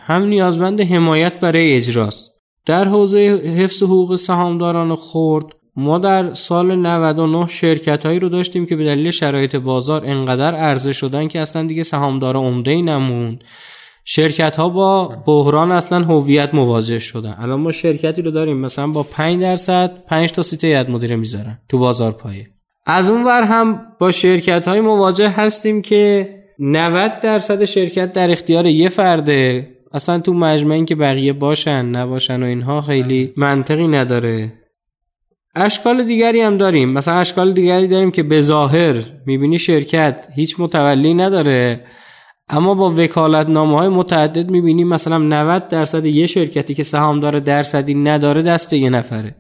[0.07, 2.33] هم نیازمند حمایت برای اجراست.
[2.65, 3.19] در حوزه
[3.57, 9.11] حفظ حقوق سهامداران خرد ما در سال 99 شرکت هایی رو داشتیم که به دلیل
[9.11, 13.43] شرایط بازار انقدر عرضه شدن که اصلا دیگه سهامدار عمده ای نموند.
[14.05, 17.35] شرکت ها با بحران اصلا هویت مواجه شدن.
[17.39, 21.59] الان ما شرکتی رو داریم مثلا با 5 درصد 5 تا سیت هیئت مدیره می‌ذارن
[21.69, 22.52] تو بازار پایه.
[22.85, 28.65] از اون ور هم با شرکت های مواجه هستیم که 90 درصد شرکت در اختیار
[28.65, 29.69] یه فرده.
[29.93, 34.53] اصلا تو مجمعی که بقیه باشن نباشن و اینها خیلی منطقی نداره.
[35.55, 36.89] اشکال دیگری هم داریم.
[36.89, 41.85] مثلا اشکال دیگری داریم که به ظاهر می‌بینی شرکت هیچ متولی نداره
[42.49, 47.93] اما با وکالت نامه های متعدد می‌بینیم مثلا 90 درصد یه شرکتی که سهامدار درصدی
[47.93, 49.35] نداره دست یه نفره.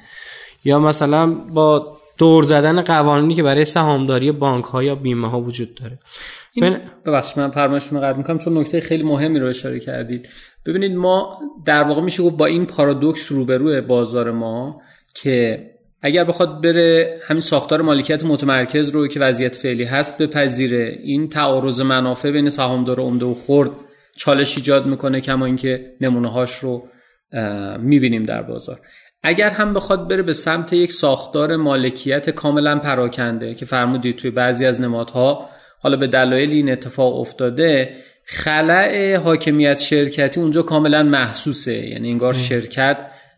[0.65, 5.75] یا مثلا با دور زدن قوانینی که برای سهامداری بانک ها یا بیمه ها وجود
[5.75, 5.99] داره.
[6.53, 10.29] این ببخشید من فرمایشتون رو قطع می‌کنم چون نکته خیلی مهمی رو اشاره کردید.
[10.65, 14.81] ببینید ما در واقع میشه گفت با این پارادوکس روبروی بازار ما
[15.15, 15.69] که
[16.01, 21.81] اگر بخواد بره همین ساختار مالکیت متمرکز رو که وضعیت فعلی هست بپذیره این تعارض
[21.81, 23.71] منافع بین سهامدار عمده و خرد
[24.17, 26.83] چالش ایجاد می‌کنه کما اینکه نمونه هاش رو
[27.79, 28.81] می‌بینیم در بازار.
[29.23, 34.65] اگر هم بخواد بره به سمت یک ساختار مالکیت کاملا پراکنده که فرمودید توی بعضی
[34.65, 41.87] از نمادها حالا به دلایل این اتفاق افتاده خلع حاکمیت شرکتی اونجا کاملا محسوسه.
[41.87, 42.97] یعنی انگار شرکت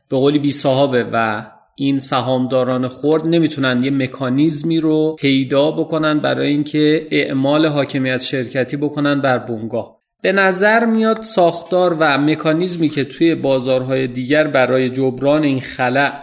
[0.10, 1.45] به قولی بی صاحبه و
[1.76, 9.21] این سهامداران خرد نمی‌تونن یه مکانیزمی رو پیدا بکنن برای اینکه اعمال حاکمیت شرکتی بکنن
[9.21, 9.94] بر بنگاه.
[10.25, 16.13] به نظر میاد ساختار و مکانیزمی که توی بازارهای دیگر برای جبران این خلع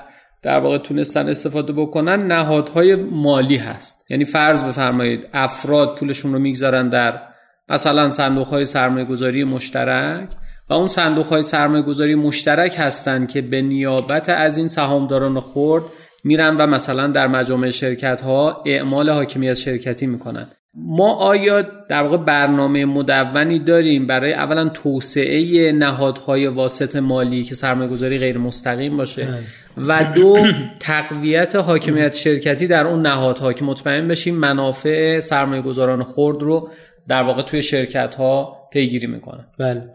[0.43, 4.11] در واقع تونستن استفاده بکنن نهادهای مالی هست.
[4.11, 7.21] یعنی فرض بفرمایید افراد پولشون رو می‌گذارن در
[7.69, 10.29] مثلا صندوق های سرمایه گذاری مشترک
[10.71, 15.83] و اون صندوق های سرمایه گذاری مشترک هستند که به نیابت از این سهامداران خرد
[16.25, 20.47] میرن و مثلا در مجامع شرکت ها اعمال حاکمیت شرکتی می‌کنن.
[20.75, 27.91] ما آیا در واقع برنامه مدونی داریم برای اولا توسعه نهادهای واسط مالی که سرمایه
[27.91, 29.41] گذاری غیر مستقیم باشه؟ بله.
[29.89, 36.43] و دو تقویت حاکمیت شرکتی در اون نهادها که مطمئن بشیم منافع سرمایه گذاران خرد
[36.43, 36.71] رو
[37.09, 39.91] در واقع توی شرکت ها پیگیری می‌کنن بله.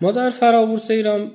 [0.00, 1.30] ما در فرابورس ایران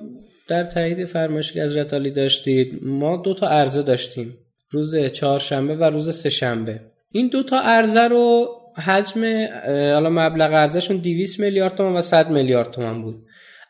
[0.48, 4.38] در تایید فرمایشی که از رتالی داشتید ما دو تا عرضه داشتیم.
[4.70, 6.80] روز چهارشنبه و روز سهشنبه.
[7.10, 8.48] این دو تا عرضه رو
[8.84, 9.24] حجم
[9.64, 13.22] حالا مبلغ عرضهشون 200 میلیارد تومان و 100 میلیارد تومان بود.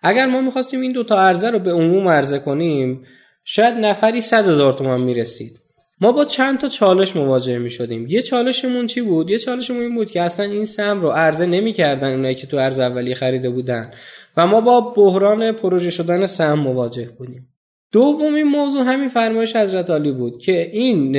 [0.03, 3.03] اگر ما می‌خواستیم این دو تا عرضه رو به عموم عرضه کنیم
[3.45, 5.61] شاید نفری 100 هزار تومان می‌رسید.
[6.01, 9.95] ما با چند تا چالش مواجه می شدیم یه چالشمون چی بود؟ یه چالشمون این
[9.95, 13.91] بود که اصلا این سم رو عرضه نمی‌کردن اونایی که تو ارز اولیه خریده بودن.
[14.37, 17.49] و ما با بحران پروژه شدن سهم مواجه بودیم.
[17.93, 21.17] دومین موضوع همین فرمایش حضرت علی بود که این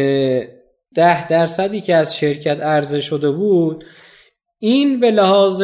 [0.97, 3.86] ده درصدی که از شرکت عرضه شده بود
[4.60, 5.62] این به لحاظ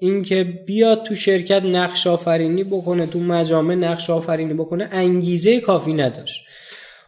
[0.00, 6.44] اینکه بیاد تو شرکت نقش آفرینی بکنه تو مجامع نقش آفرینی بکنه انگیزه کافی نداشت.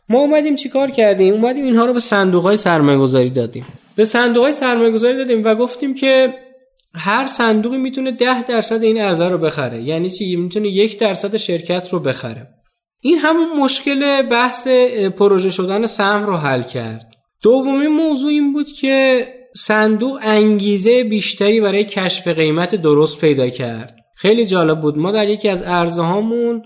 [0.09, 3.65] ما اومدیم چیکار کردیم؟ اومدیم اینها رو به صندوق های سرمایه گذاری دادیم.
[3.97, 6.35] به صندوق های سرمایه گذاری دادیم و گفتیم که
[6.95, 9.83] هر صندوقی می‌تونه ده درصد این ارزه رو بخره.
[9.83, 12.49] یعنی چی؟ می‌تونه یک درصد شرکت رو بخره.
[13.01, 14.69] این همون مشکل بحث
[15.17, 17.12] پروژه شدن سهم رو حل کرد.
[17.43, 23.97] دومین موضوع این بود که صندوق انگیزه بیشتری برای کشف قیمت درست پیدا کرد.
[24.17, 24.99] خیلی جالب بود.
[24.99, 26.63] ما در یکی از ارزه هامون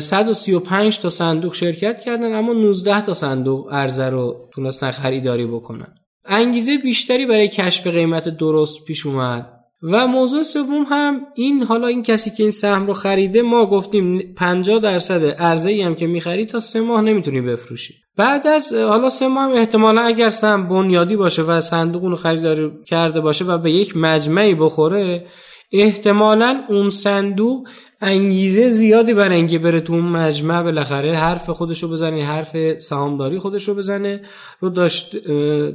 [0.00, 5.94] 135 تا صندوق شرکت کردن اما 19 تا صندوق ارزه رو تونستن خریداری بکنن.
[6.24, 9.55] انگیزه بیشتری برای کشف قیمت درست پیش اومد.
[9.82, 14.34] و موضوع سوم هم این حالا این کسی که این سهم رو خریده ما گفتیم
[14.36, 15.22] 50 درصد
[15.66, 17.94] ای هم که می‌خری تا سه ماه نمی‌تونی بفروشی.
[18.16, 23.20] بعد از حالا سه ماه احتمالا اگر سهم بنیادی باشه و صندوق اون خریداری کرده
[23.20, 25.26] باشه و به یک مجمعی بخوره
[25.72, 27.66] احتمالا اون صندوق
[28.00, 33.38] انگیزه زیادی برای اینکه بره تو اون مجمع بالاخره حرف خودش رو بزنه حرف سهامداری
[33.38, 34.22] خودش رو بزنه
[34.60, 35.16] رو داشت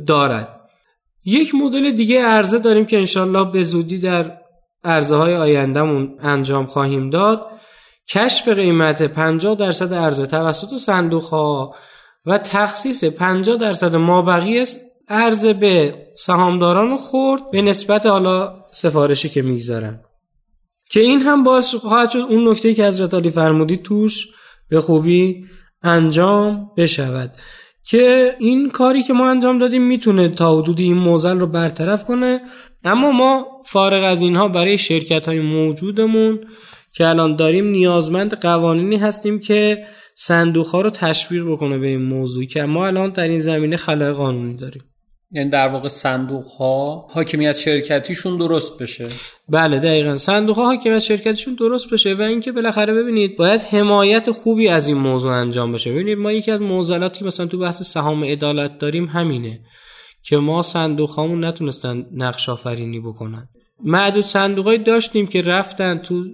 [0.07, 0.60] دارد.
[1.25, 4.37] یک مدل دیگه ارزه داریم که انشالله به زودی در
[4.83, 7.47] ارزه های آیندهمون انجام خواهیم داد.
[8.09, 11.75] کشف قیمت 50 درصد ارزه توسط صندوق ها
[12.25, 14.63] و تخصیص 50 درصد مابقی
[15.07, 19.99] ارزه به سهامداران خورد به نسبت حالا سفارشی که می‌گذارن.
[20.89, 24.27] که این هم باز خواهد شد اون نکته که حضرت علی فرمودی توش
[24.69, 25.45] به خوبی
[25.83, 27.31] انجام بشود.
[27.83, 32.41] که این کاری که ما انجام دادیم می‌تونه تا حدودی این موزل رو برطرف کنه.
[32.83, 36.39] اما ما فارغ از اینها برای شرکت های موجودمون
[36.93, 42.45] که الان داریم نیازمند قوانینی هستیم که صندوق ها رو تشویق بکنه به این موضوع
[42.45, 44.83] که ما الان در این زمینه خلق قانونی داریم.
[45.31, 49.07] یعنی در واقع صندوق ها حاکمیت شرکتیشون درست بشه.
[49.49, 50.15] بله دقیقا.
[50.15, 54.97] صندوق ها حاکمیت شرکتیشون درست بشه و اینکه بالاخره ببینید باید حمایت خوبی از این
[54.97, 55.91] موضوع انجام بشه.
[55.91, 59.59] ببینید ما یکی از معضلاتی مثلا تو بحث سهام عدالت داریم همینه
[60.23, 63.47] که ما صندوق هامون نتونستن نقش آفرینی بکنن.
[63.83, 66.25] معدود صندوقایی داشتیم که رفتن تو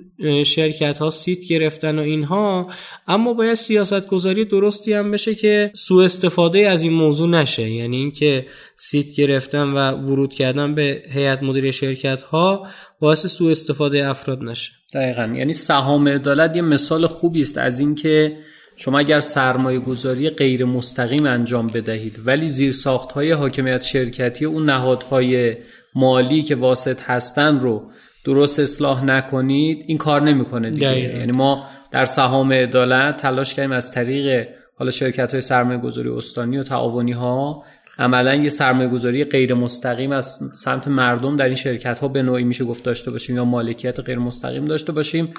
[0.45, 2.71] شرکت ها seat گرفتن و اینها
[3.07, 7.69] اما باید سیاست گذاری درستی هم بشه که سوء استفاده از این موضوع نشه.
[7.69, 12.67] یعنی اینکه seat گرفتن و ورود کردن به هیئت مدیره شرکت ها
[12.99, 14.71] باعث سوء استفاده افراد نشه.
[14.93, 15.33] دقیقا.
[15.37, 18.37] یعنی سهام عدالت یه مثال خوبی است از اینکه
[18.79, 24.65] شما اگر سرمایه گذاری غیر مستقیم انجام بدهید ولی زیر ساخت های حاکمیت شرکتی اون
[24.65, 25.57] نهادهای
[25.97, 27.83] مالی که واسط هستن رو
[28.25, 30.99] درست اصلاح نکنید این کار نمی‌کنه دیگه.
[30.99, 36.57] یعنی ما در سهام عدالت تلاش کردیم از طریق حالا شرکت های سرمایه گذاری استانی
[36.57, 37.63] و تعاونی ها
[37.99, 42.43] عملا یه سرمایه گذاری غیر مستقیم از سمت مردم در این شرکت ها به نوعی
[42.43, 45.33] میشه گفت داشته باشیم یا مالکیت غیر مستقیم داشته باشیم.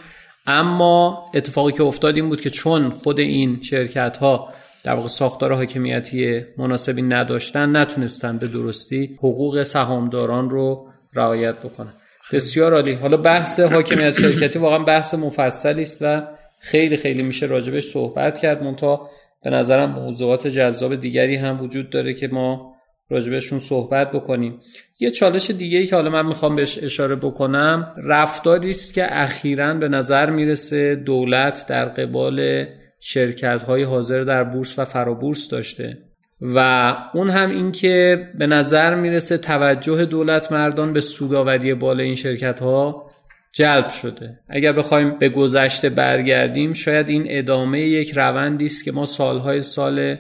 [0.47, 4.49] اما اتفاقی که افتاد این بود که چون خود این شرکت ها
[4.89, 11.93] در واقع ساختار حاکمیتی مناسبی نداشتن نتونستن به درستی حقوق سهامداران رو رعایت بکنن.
[12.33, 12.93] بسیار عالی.
[12.93, 16.23] حالا بحث حاکمیت شرکتی واقعا بحث مفصلی است و
[16.61, 18.63] خیلی خیلی میشه راجبش صحبت کرد.
[18.63, 19.09] مونتا
[19.45, 22.75] به نظرم موضوعات جذاب دیگری هم وجود داره که ما
[23.11, 24.61] راجبشون صحبت بکنیم.
[25.01, 29.75] یه چالش دیگه ای که حالا من می‌خوام بهش اشاره بکنم رفتاری است که اخیرا
[29.75, 32.67] به نظر می‌رسه دولت در قبال
[33.01, 35.99] شرکت های حاضر در بورس و فرابورس داشته.
[36.41, 42.61] و اون هم اینکه به نظر می‌رسه توجه دولت مردان به سوداوری بالا این شرکت
[42.61, 43.11] ها
[43.53, 44.39] جلب شده.
[44.49, 50.17] اگر بخوایم به گذشته برگردیم شاید این ادامه یک روندی است که ما سالهای سال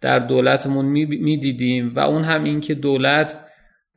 [0.00, 3.36] در دولتمون می‌دیدیم و اون هم اینکه دولت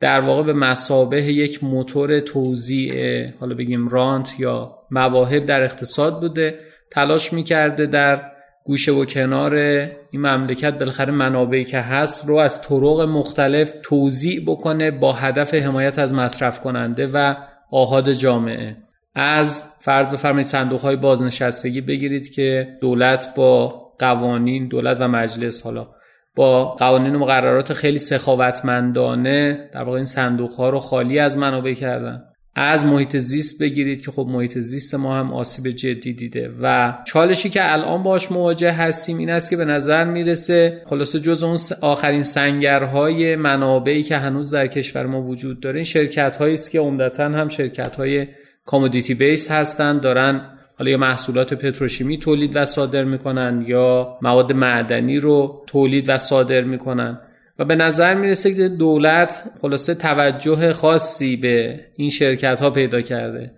[0.00, 6.58] در واقع به مسابه یک موتور توزیع حالا بگیم رانت یا مواهب در اقتصاد بوده
[6.90, 8.20] تلاش می‌کرده در
[8.64, 14.90] گوشه و کنار این مملکت بالاخره منابعی که هست رو از طرق مختلف توضیع بکنه
[14.90, 17.34] با هدف حمایت از مصرف کننده و
[17.70, 18.76] آهاد جامعه.
[19.14, 25.88] از فرض بفرمایید صندوق های بازنشستگی بگیرید که دولت با قوانین دولت و مجلس حالا
[26.36, 31.74] با قوانین و مقررات خیلی سخاوتمندانه در واقع این صندوق ها رو خالی از منابع
[31.74, 32.24] کردن.
[32.54, 36.50] از محیط زیست بگیرید که خب محیط زیست ما هم آسیب جدی دیده.
[36.62, 41.42] و چالشی که الان باش مواجه هستیم این است که به نظر می‌رسه خلاصه جز
[41.42, 46.70] اون آخرین سنگرهای منابعی که هنوز در کشور ما وجود داره این شرکت هایی است
[46.70, 48.26] که عمدتا هم شرکت های
[48.64, 50.40] کامودیتی بیس هستن دارن
[50.78, 56.60] حالا یا محصولات پتروشیمی تولید و صادر می‌کنن یا مواد معدنی رو تولید و صادر
[56.60, 57.18] می‌کنن.
[57.60, 63.52] و به نظر می‌رسه که دولت خلاصه توجه خاصی به این شرکت ها پیدا کرده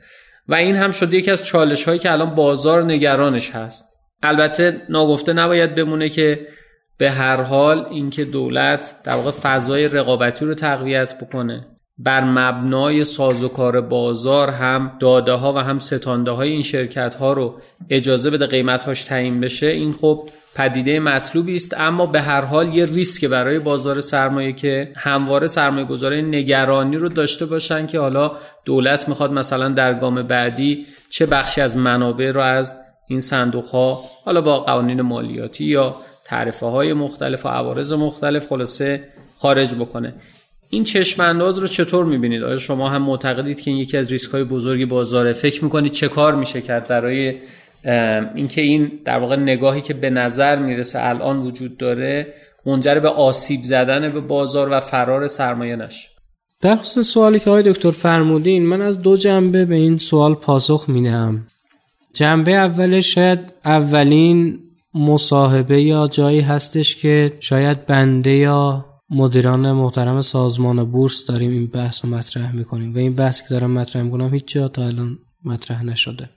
[0.48, 3.84] و این هم شده یکی از چالش هایی که الان بازار نگرانش هست.
[4.22, 6.46] البته ناگفته نباید بمونه که
[6.98, 11.66] به هر حال اینکه دولت در واقع فضای رقابتی رو تقویت بکنه.
[11.98, 17.54] بر مبنای سازوکار بازار هم داده ها و هم ستانده های این شرکت ها رو
[17.90, 21.74] اجازه بده قیمت هاش تعیین بشه این خب پدیده مطلوبی است.
[21.80, 27.08] اما به هر حال یه ریسک برای بازار سرمایه که همواره سرمایه گذاره نگرانی رو
[27.08, 28.32] داشته باشن که حالا
[28.64, 32.74] دولت می‌خواد مثلا در گام بعدی چه بخشی از منابع رو از
[33.08, 39.08] این صندوق ها حالا با قوانین مالیاتی یا تعرفه های مختلف و عوارض مختلف خلاصه
[39.36, 40.14] خارج بکنه.
[40.74, 44.30] این چشم انداز رو چطور می‌بینید؟ آیا شما هم معتقدید که این یکی از ریسک
[44.30, 47.34] های بزرگی بازاره فکر می‌کنید چه کار میشه کرد برای
[48.34, 52.34] اینکه این در واقع نگاهی که به نظر می‌رسه الان وجود داره
[52.66, 56.08] منجر به آسیب زدن به بازار و فرار سرمایه نشه؟
[56.60, 60.84] در خصوص سوالی که آقای دکتر فرمودین من از دو جنبه به این سوال پاسخ
[60.88, 61.46] میدم
[62.14, 64.58] جنبه اولش شاید اولین
[64.94, 72.04] مصاحبه یا جایی هستش که شاید بنده یا مدیران محترم سازمان بورس داریم این بحث
[72.04, 75.84] رو مطرح می‌کنیم و این بحث که دارم مطرح می‌کنم هیچ جا تا الان مطرح
[75.84, 76.30] نشده.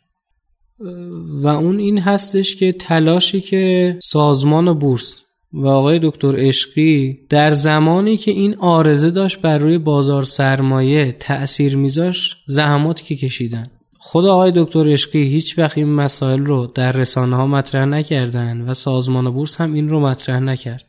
[1.42, 5.16] و اون این هستش که تلاشی که سازمان بورس
[5.54, 11.78] و آقای دکتر عشقی در زمانی که این آرزه داشت بر روی بازار سرمایه تأثیر
[11.78, 13.68] میذاشت زحماتی که کشیدن.
[13.98, 18.74] خود آقای دکتر عشقی هیچ وقت این مسائل رو در رسانه ها مطرح نکردن و
[18.74, 20.86] سازمان بورس هم این رو مطرح نکرد.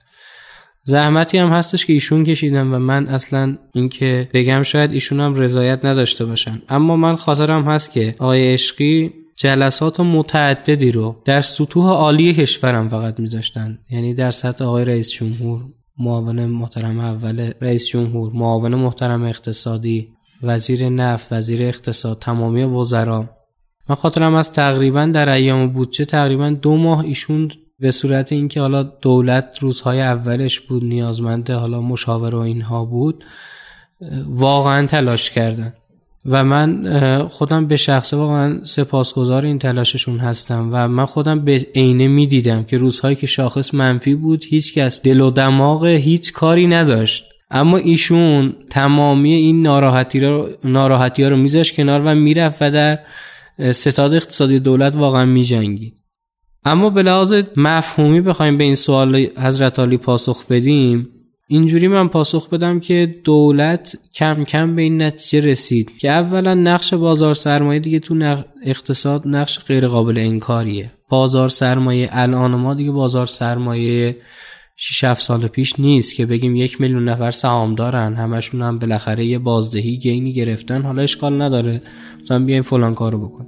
[0.89, 5.85] زحمتی هم هستش که ایشون کشیدن و من اصلا اینکه بگم شاید ایشون هم رضایت
[5.85, 6.63] نداشته باشن.
[6.69, 13.21] اما من خاطرم هست که آقای عشقی جلسات متعددی رو در سطوح عالی کشورم فقط
[13.21, 13.79] میذاشتن.
[13.91, 15.61] یعنی در سطح آقای رئیس جمهور
[15.99, 20.09] معاون محترم اول رئیس جمهور معاون محترم اقتصادی
[20.43, 23.29] وزیر نفت وزیر اقتصاد تمامی وزرا.
[23.89, 27.51] من خاطرم از تقریبا در ایام بودجه تقریبا دو ماه ایشون
[27.81, 33.25] به صورت اینکه حالا دولت روزهای اولش بود نیازمنده حالا مشاور و اینها بود
[34.27, 35.75] واقعا تلاش کردن.
[36.29, 42.09] و من خودم به شخص واقعا سپاسگزار این تلاششون هستم و من خودم به عینه
[42.09, 47.25] می‌دیدم که روزهایی که شاخص منفی بود هیچکس دل و دماغ هیچ کاری نداشت.
[47.51, 52.99] اما ایشون تمامی این ناراحتی رو ناراحتی ها رو میذاشت کنار و می‌رفت و در
[53.73, 55.95] ستاد اقتصادی دولت واقعا میجنگید.
[56.67, 61.09] اما به لحاظ مفهومی بخوایم به این سوال حضرت علی پاسخ بدیم
[61.49, 66.95] اینجوری من پاسخ بدم که دولت کم کم به این نتیجه رسید که اولا نقش
[66.95, 70.93] بازار سرمایه دیگه تو اقتصاد نقش غیر قابل انکاریه.
[71.09, 74.17] بازار سرمایه الان ما دیگه بازار سرمایه
[74.77, 79.27] 6 7 سال پیش نیست که بگیم یک میلیون نفر سهام دارن همشون هم بالاخره
[79.27, 81.83] یه بازدهی گینی گرفتن حالا اشکال نداره.
[82.21, 83.47] مثلا بیایم فلان کارو بکن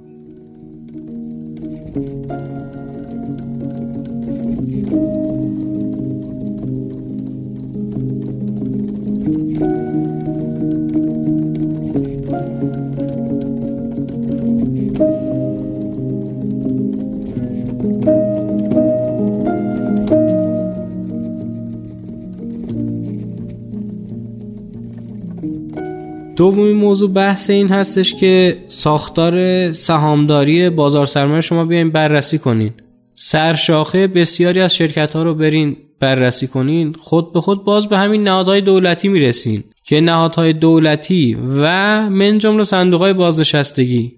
[26.39, 32.73] دومین موضوع بحث این هستش که ساختار سهامداری بازار سرمایه شما بیاین بررسی کنین.
[33.15, 36.93] سرشاخه بسیاری از شرکت ها رو برین بررسی کنین.
[36.93, 41.61] خود به خود باز به همین نهادهای دولتی می‌رسین که نهادهای دولتی و
[42.09, 44.11] من جمله صندوق های بازنشستگی.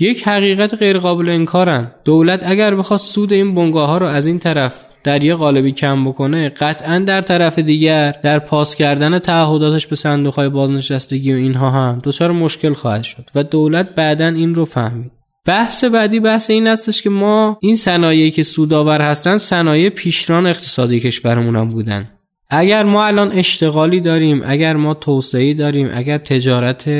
[0.00, 1.92] یک حقیقت غیرقابل انکارن.
[2.04, 6.04] دولت اگر بخواد سود این بنگاه ها رو از این طرف در یه قالبی کم
[6.04, 11.70] بکنه قطعا در طرف دیگر در پاس کردن تعهداتش به صندوق های بازنشستگی و اینها
[11.70, 15.12] هم دچار مشکل خواهد شد و دولت بعدا این رو فهمید.
[15.46, 21.00] بحث بعدی بحث این هستش که ما این صنایعی که سودآور هستن صنایع پیشران اقتصادی
[21.00, 22.10] کشورمون هم بودن.
[22.50, 26.90] اگر ما الان اشتغالی داریم اگر ما توسعه داریم اگر تجارت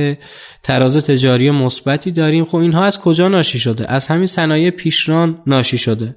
[0.63, 5.79] تراز تجاری مثبتی داریم خب اینها از کجا ناشی شده؟ از همین صنایع پیشران ناشی
[5.79, 6.17] شده.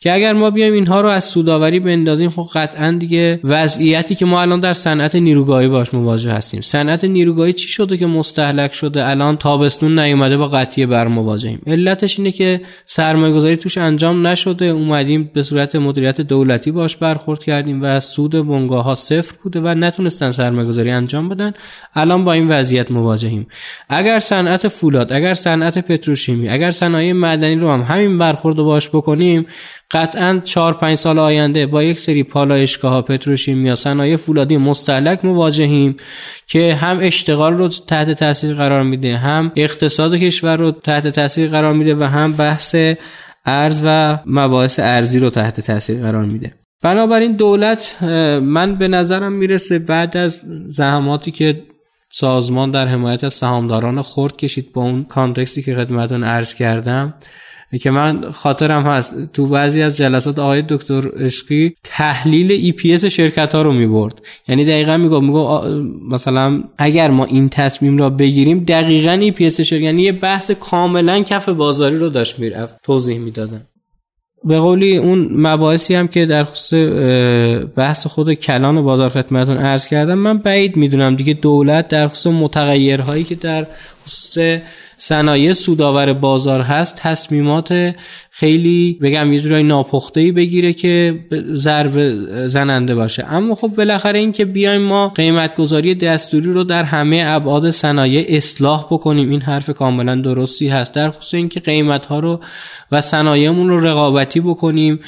[0.00, 4.40] که اگر ما بیایم اینها رو از سوداوری بندازیم خب قطعا دیگه وضعیتی که ما
[4.40, 6.60] الان در صنعت نیروگاهی باش مواجه هستیم.
[6.60, 11.62] صنعت نیروگاهی چی شده که مستهلک شده؟ الان تابستون نیومده با قطعیه بر مواجهیم.
[11.66, 14.64] علتش اینه که سرمایه گذاری توش انجام نشده.
[14.64, 19.68] اومدیم به صورت مدیریت دولتی باش برخورد کردیم و سود بنگاه ها صفر بوده و
[19.68, 21.52] نتونستن سرمایه گذاری انجام بدن.
[21.94, 23.46] الان با این وضعیت مواجهیم.
[23.88, 29.46] اگر صنعت فولاد اگر صنعت پتروشیمی اگر صنایع معدنی رو هم همین برخورد باش بکنیم
[29.90, 35.96] قطعا 4 5 سال آینده با یک سری پالایشگاه ها پتروشیمیا صنایع فولادی مستهلک مواجهیم
[36.46, 41.74] که هم اشتغال رو تحت تاثیر قرار میده هم اقتصاد کشور رو تحت تاثیر قرار
[41.74, 42.76] میده و هم بحث
[43.46, 46.54] ارز و مباحث ارزی رو تحت تاثیر قرار میده.
[46.82, 48.02] بنابراین دولت
[48.42, 51.62] من به نظرم می‌رسه بعد از زحماتی که
[52.12, 57.14] سازمان در حمایت از سهامداران خرد کشید با اون context ی که خدمتون عرض کردم
[57.76, 59.32] که من خاطرم هست.
[59.32, 64.64] تو بعضی از جلسات آقای دکتر عشقی تحلیل EPS شرکت ها رو می برد یعنی
[64.64, 65.60] دقیقا میگو میگو
[66.10, 71.48] مثلا اگر ما این تصمیم را بگیریم دقیقا EPS شرکت یعنی یه بحث کاملا کف
[71.48, 73.60] بازاری رو داشت می‌رفت توضیح می‌دادن.
[74.44, 76.72] به قولی اون مباحثی هم که در خصوص
[77.76, 83.24] بحث خود کلان بازار خدمتون عرض کردم من بعید می‌دونم دیگه دولت در خصوص متغیرهایی
[83.24, 83.66] که در
[84.04, 84.58] خصوص
[84.98, 87.94] صنایع سودآور بازار هست تصمیمات
[88.40, 91.18] خیلی بگم یه جورایی ناپخته ای بگیره که
[91.54, 91.92] ضرب
[92.46, 93.24] زننده باشه.
[93.28, 98.26] اما خب بالاخره این که بیایم ما قیمت گذاری دستوری رو در همه ابعاد صنایع
[98.28, 100.94] اصلاح بکنیم این حرف کاملا درستی هست.
[100.94, 102.40] در خصوص اینکه قیمت ها رو
[102.92, 105.00] و صنایعمون رو رقابتی بکنیم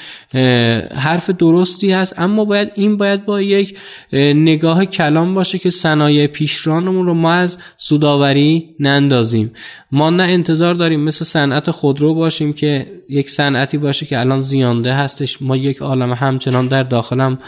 [0.94, 2.18] حرف درستی هست.
[2.18, 3.78] اما باید این باید با یک
[4.12, 9.52] نگاه کلام باشه که صنایع پیشرانمون رو ما از سوداوری نندازیم.
[9.92, 12.86] ما نه انتظار داریم مثل صنعت خودرو باشیم که
[13.20, 15.42] یک صنعتی باشه که الان زیانده هستش.
[15.42, 17.38] ما یک عالم همچنان در داخلم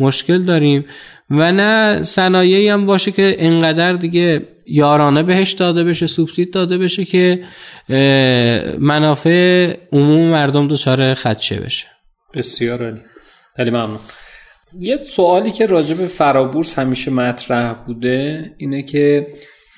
[0.00, 0.84] مشکل داریم.
[1.30, 7.04] و نه صنایعی هم باشه که انقدر دیگه یارانه بهش داده بشه سوبسید داده بشه
[7.04, 7.44] که
[8.78, 11.86] منافع عموم مردم دچار خدشه بشه.
[12.34, 13.00] بسیار عالی.
[13.56, 13.98] خیلی ممنون.
[14.80, 19.26] یه سوالی که راجع به فرابورس همیشه مطرح بوده اینه که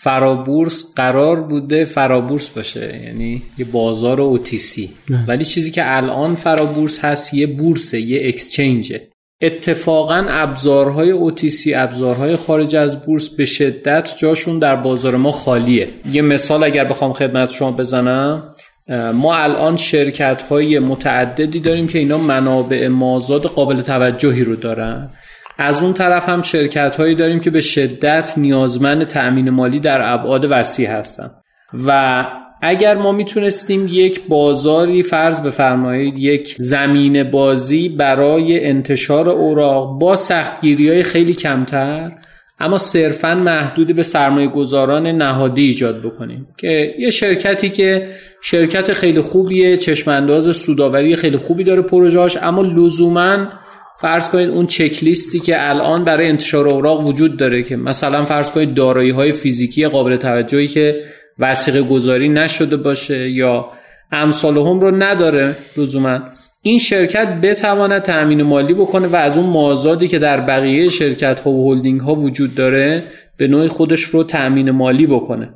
[0.02, 4.90] فرابورس قرار بوده فرابورس باشه یعنی یه بازار اوتیسی
[5.28, 9.08] ولی چیزی که الان فرابورس هست یه بورسه یه اکسچنجه
[9.42, 15.88] اتفاقا ابزارهای اوتیسی ابزارهای خارج از بورس به شدت جاشون در بازار ما خالیه.
[16.12, 18.50] یه مثال اگر بخوام خدمت شما بزنم
[19.14, 25.10] ما الان شرکت های متعددی داریم که اینا منابع مازاد قابل توجهی رو دارن.
[25.58, 30.46] از اون طرف هم شرکت هایی داریم که به شدت نیازمند تأمین مالی در ابعاد
[30.50, 31.30] وسیع هستن.
[31.86, 32.26] و
[32.62, 40.88] اگر ما می‌تونستیم یک بازاری فرض بفرمایید یک زمین بازی برای انتشار اوراق با سختگیری
[40.88, 42.12] های خیلی کمتر
[42.58, 46.46] اما صرفا محدود به سرمایه گذاران نهادی ایجاد بکنیم.
[46.56, 48.08] که یه شرکتی که
[48.42, 53.46] شرکت خیلی خوبیه چشمانداز سوداوری خیلی خوبی داره پروژهاش اما لزوما
[53.98, 58.50] فرض کنید اون چک لیستی که الان برای انتشار اوراق وجود داره که مثلا فرض
[58.50, 61.04] کنید دارایی های فیزیکی قابل توجهی که
[61.38, 63.68] وسیقه گذاری نشده باشه یا
[64.12, 66.18] امثال هم رو نداره لزوما
[66.62, 71.50] این شرکت بتواند تأمین مالی بکنه و از اون مازادی که در بقیه شرکت ها
[71.50, 73.04] و هلدینگ ها وجود داره
[73.36, 75.48] به نوعی خودش رو تأمین مالی بکنه.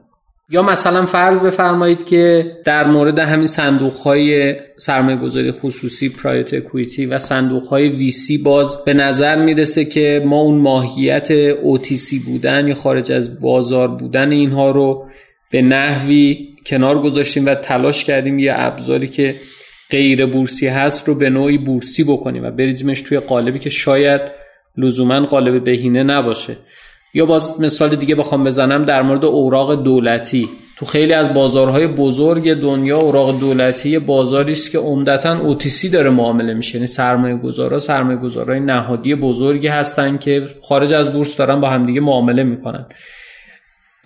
[0.50, 7.06] یا مثلا فرض بفرمایید که در مورد همین صندوق های سرمایه گذاری خصوصی پرایت اکویتی
[7.06, 12.74] و صندوق های ویسی باز به نظر می‌رسه که ما اون ماهیت اوتیسی بودن یا
[12.74, 15.06] خارج از بازار بودن اینها رو
[15.50, 19.34] به نحوی کنار گذاشتیم و تلاش کردیم یه ابزاری که
[19.90, 24.20] غیر بورسی هست رو به نوعی بورسی بکنیم و بریزیمش توی قالبی که شاید
[24.76, 26.56] لزوما قالب بهینه نباشه.
[27.14, 30.48] یا باز مثال دیگه بخوام بزنم در مورد اوراق دولتی.
[30.76, 36.54] تو خیلی از بازارهای بزرگ دنیا اوراق دولتی بازاری است که عمدتا اوتیسی داره معامله
[36.54, 36.74] میشه.
[36.74, 42.00] یعنی سرمایه گذارا سرمایه گذارای نهادی بزرگی هستن که خارج از بورس دارن با همدیگه
[42.00, 42.86] معامله می‌کنن.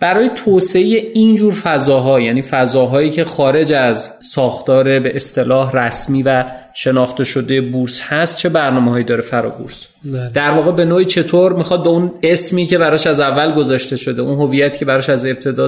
[0.03, 0.81] برای توسعه
[1.13, 6.43] اینجور فضاها یعنی فضاهایی که خارج از ساختار به اصطلاح رسمی و
[6.73, 10.31] شناخته شده بورس هست چه برنامه هایی داره فرا بورس؟ بله.
[10.33, 14.21] در واقع به نوعی چطور می‌خواد به اون اسمی که براش از اول گذاشته شده
[14.21, 15.67] اون هویتی که براش از ابتدا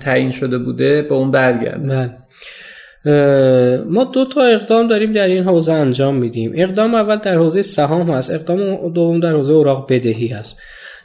[0.00, 2.10] تعیین شده بوده به اون برگرده؟ بله.
[3.88, 6.52] ما دو تا اقدام داریم در این حوزه انجام میدیم.
[6.54, 8.34] اقدام اول در حوزه سهام هست.
[8.34, 10.56] اقدام دوم در حوزه اوراق بدهی هست.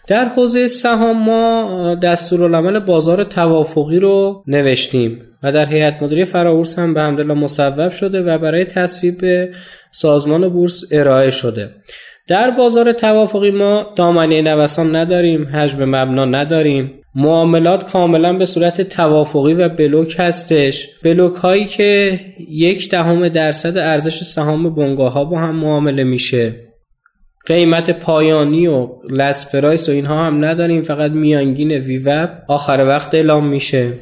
[0.08, 6.94] در حوزه سهام ما دستورالعمل بازار توافقی رو نوشتیم و در هیئت مدیره فراورس هم
[6.94, 9.50] به همدلله مصوب شده و برای تصویب
[9.92, 11.70] سازمان بورس ارائه شده.
[12.28, 16.92] در بازار توافقی ما دامنه نوسان نداریم حجم مبنا نداریم.
[17.16, 20.90] معاملات کاملا به صورت توافقی و بلوک هستش.
[21.04, 26.71] بلوک هایی که یک دهم درصد ارزش سهام بنگاه ها با هم معامله میشه.
[27.46, 33.48] قیمت پایانی و لس پرایس و اینها هم نداریم فقط میانگین ویوب آخر وقت اعلام
[33.48, 33.94] میشه.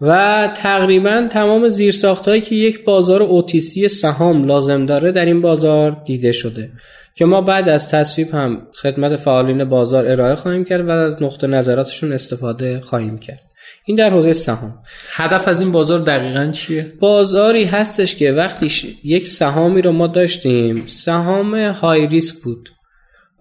[0.00, 6.32] و تقریبا تمام زیرساختهایی که یک بازار اوتیسی سهام لازم داره در این بازار دیده
[6.32, 6.70] شده.
[7.14, 11.46] که ما بعد از تصویب هم خدمت فعالین بازار ارائه خواهیم کرد و از نقطه
[11.46, 13.40] نظراتشون استفاده خواهیم کرد.
[13.84, 14.78] این در حوزه سهام.
[15.10, 20.82] هدف از این بازار دقیقا چیه؟ بازاری هستش که وقتی یک سهامی رو ما داشتیم
[20.86, 22.73] سهام های ریسک بود.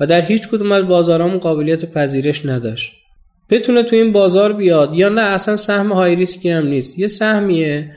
[0.03, 2.93] و در هیچ کدوم از بازارامون قابلیت پذیرش نداشت.
[3.49, 6.99] بتونه تو این بازار بیاد یا نه اصلا سهم های ریسکی هم نیست.
[6.99, 7.91] یه سهمیه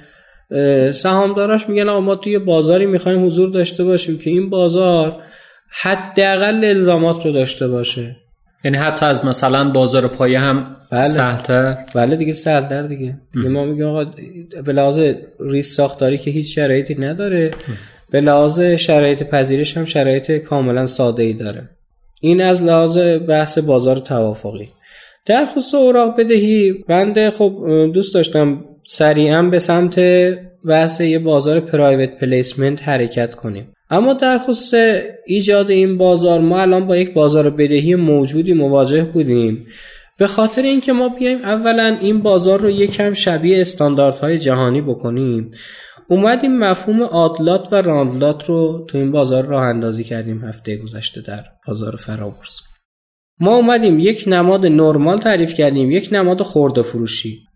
[0.92, 5.22] سهامداراش میگن آقا ما توی بازاری می‌خوایم حضور داشته باشیم که این بازار
[5.82, 8.16] حداقل الزامات رو داشته باشه.
[8.64, 11.00] یعنی حتی از مثلا بازار پایه هم بله.
[11.00, 13.16] سهلتر؟ بله دیگه سهلتر دیگه.
[13.34, 14.04] دیگه ما میگیم آقا
[14.64, 15.00] به لحاظ
[15.40, 17.54] ریس ساختاری که هیچ شرایطی نداره.
[18.10, 21.68] به لحاظ شرایط پذیرش هم شرایط کاملا ساده ای داره.
[22.20, 22.98] این از لحاظ
[23.28, 24.68] بحث بازار توافقی.
[25.26, 30.00] در خصوص اوراق بدهی بنده خب دوست داشتم سریعا به سمت
[30.68, 33.72] بحث یه بازار پرایوت پلیسمنت حرکت کنیم.
[33.90, 34.74] اما در خصوص
[35.26, 39.66] ایجاد این بازار ما الان با یک بازار بدهی موجودی مواجه بودیم.
[40.18, 45.50] به خاطر اینکه ما بیایم اولا این بازار رو یکم شبیه استانداردهای جهانی بکنیم.
[46.08, 51.44] اومدیم مفهوم آدلات و راندلات رو تو این بازار راه اندازی کردیم هفته گذشته در
[51.66, 52.60] بازار فرابورس
[53.40, 57.46] ما اومدیم یک نماد نرمال تعریف کردیم یک نماد خورده فروشی.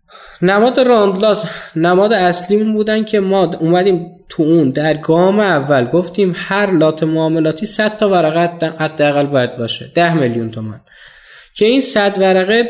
[0.41, 6.71] نماد راندلات نماد اصلیمون بودن که ما اومدیم تو اون در گام اول گفتیم هر
[6.71, 10.81] لات معاملاتی 100 تا ورقه حداقل باید باشه 10 میلیون تومن
[11.55, 12.63] که این 100 ورقه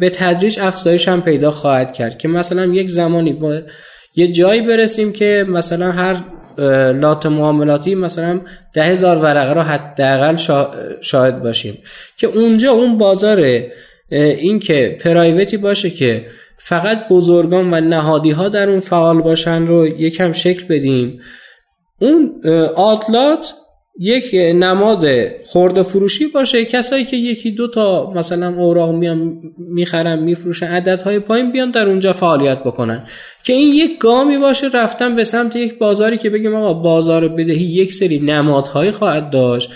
[0.00, 3.32] به تدریج افزایش هم پیدا خواهد کرد که مثلا یک زمانی
[4.16, 6.24] یه جایی برسیم که مثلا هر
[6.92, 8.40] لات معاملاتی مثلا
[8.74, 10.36] ده هزار ورقه رو حداقل
[11.00, 11.78] شاهد باشیم.
[12.16, 13.62] که اونجا اون بازار
[14.10, 16.26] این که پرایوتی باشه که
[16.58, 21.20] فقط بزرگان و نهادی ها در اون فعال باشن رو یکم شکل بدیم.
[22.00, 22.40] اون
[22.76, 23.52] آتلات
[23.98, 25.04] یک نماد
[25.46, 26.64] خورده فروشی باشه.
[26.64, 32.12] کسایی که یکی دو تا مثلا اوراق میان می‌خرن میفروشن عددهای پایین بیان در اونجا
[32.12, 33.06] فعالیت بکنن.
[33.44, 37.64] که این یک گامی باشه رفتن به سمت یک بازاری که بگیم آقا بازار بدهی
[37.64, 39.70] یک سری نمادهایی خواهد داشت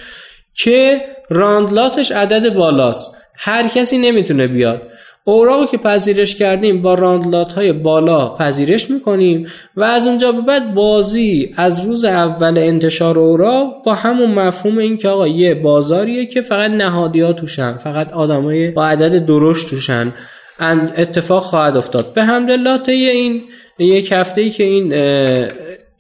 [0.55, 3.17] که راندلاتش عدد بالاست.
[3.37, 4.83] هر کسی نمی‌تونه بیاد.
[5.31, 10.75] اوراقی که پذیرش کردیم با راندلات های بالا پذیرش می‌کنیم و از اونجا به بعد
[10.75, 16.41] بازی از روز اول انتشار اوراق با همون مفهوم این که آقا یه بازاریه که
[16.41, 20.13] فقط نهادی ها توشن فقط آدمای با عدد درشت توشن.
[20.97, 22.13] اتفاق خواهد افتاد.
[22.15, 23.43] به همدلله این
[23.79, 24.93] یک هفته ای که این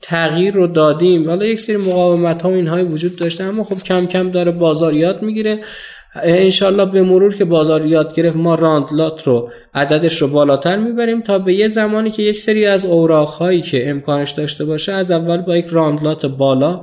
[0.02, 4.30] تغییر رو دادیم حالا یک سری مقاومت ها اینهای وجود داشته اما خب کم کم
[4.30, 5.60] داره بازار یاد می‌گیره.
[6.14, 11.38] انشالله به مرور که بازار یاد گرفت ما راندلات رو عددش رو بالاتر می‌بریم تا
[11.38, 15.36] به یه زمانی که یک سری از اوراق هایی که امکانش داشته باشه از اول
[15.36, 16.80] با یک راندلات بالا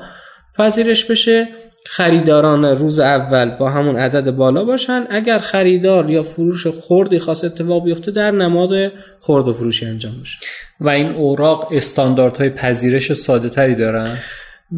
[0.58, 1.48] پذیرش بشه.
[1.88, 5.06] خریداران روز اول با همون عدد بالا باشن.
[5.10, 10.38] اگر خریدار یا فروش خوردی خاص اتفاق بیفته در نماد خورد و فروشی انجام بشه
[10.80, 14.18] و این اوراق استانداردهای پذیرش ساده تری دارن؟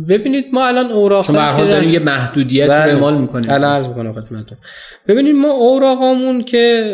[0.09, 2.83] ببینید ما الان اوراق چون حال داریم یه محدودیت بله.
[2.83, 3.49] رو اعمال می‌کنیم.
[3.49, 4.57] الان عرض می‌کنم خدمتتون.
[5.07, 6.93] ببینید ما اوراقامون که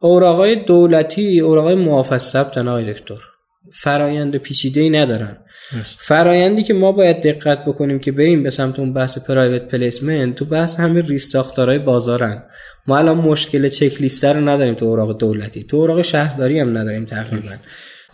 [0.00, 3.18] اوراقای دولتی اوراقای معافظ ثبت آقای دکتر
[3.72, 5.38] فرایند پیچیده ای ندارن
[5.84, 10.44] فرایندی که ما باید دقت بکنیم که بریم به سمت اون بحث private placement تو
[10.44, 12.42] بحث همه ریزساختارهای بازارن.
[12.86, 15.64] ما الان مشکل چک لیست رو نداریم تو اوراق دولتی.
[15.64, 17.48] تو اوراق شهرداری هم نداریم تقریبا.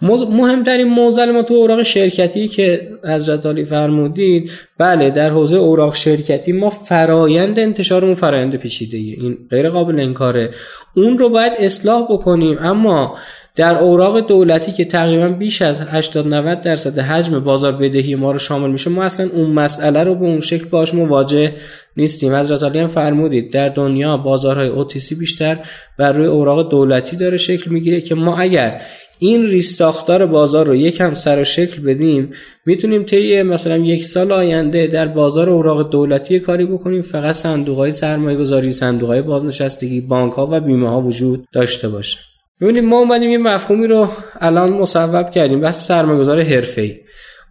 [0.03, 6.71] مهمترین معضل ما تو اوراق شرکتی که حضرتعالی فرمودید بله در حوزه اوراق شرکتی ما
[6.71, 10.51] فرایند انتشارمون فرایند پیچیده این غیر قابل انکاره.
[10.97, 13.17] اون رو باید اصلاح بکنیم اما
[13.57, 18.39] در اوراق دولتی که تقریبا بیش از 80 90 درصد حجم بازار بدهی ما رو
[18.39, 21.55] شامل میشه ما اصلا اون مسئله رو به اون شکل باش مواجه
[21.97, 22.35] نیستیم.
[22.35, 25.59] حضرت علی هم فرمودید در دنیا بازارهای اوتیسی بیشتر
[25.99, 28.81] بر روی اوراق دولتی داره شکل می‌گیره که ما اگر
[29.23, 32.33] این ریستاختار بازار رو یکم سر و شکل بدیم
[32.67, 37.03] می‌تونیم طی مثلا یک سال آینده در بازار اوراق دولتی کاری بکنیم.
[37.03, 41.89] فقط صندوق های سرمایه گذاری صندوق های بازنشستگی بانک ها و بیمه ها وجود داشته
[41.89, 42.19] باشه.
[42.61, 44.09] ببینید ما اومدیم یه مفهومی رو
[44.41, 46.97] الان مصوب کردیم بحث سرمایه گذار حرفه‌ای.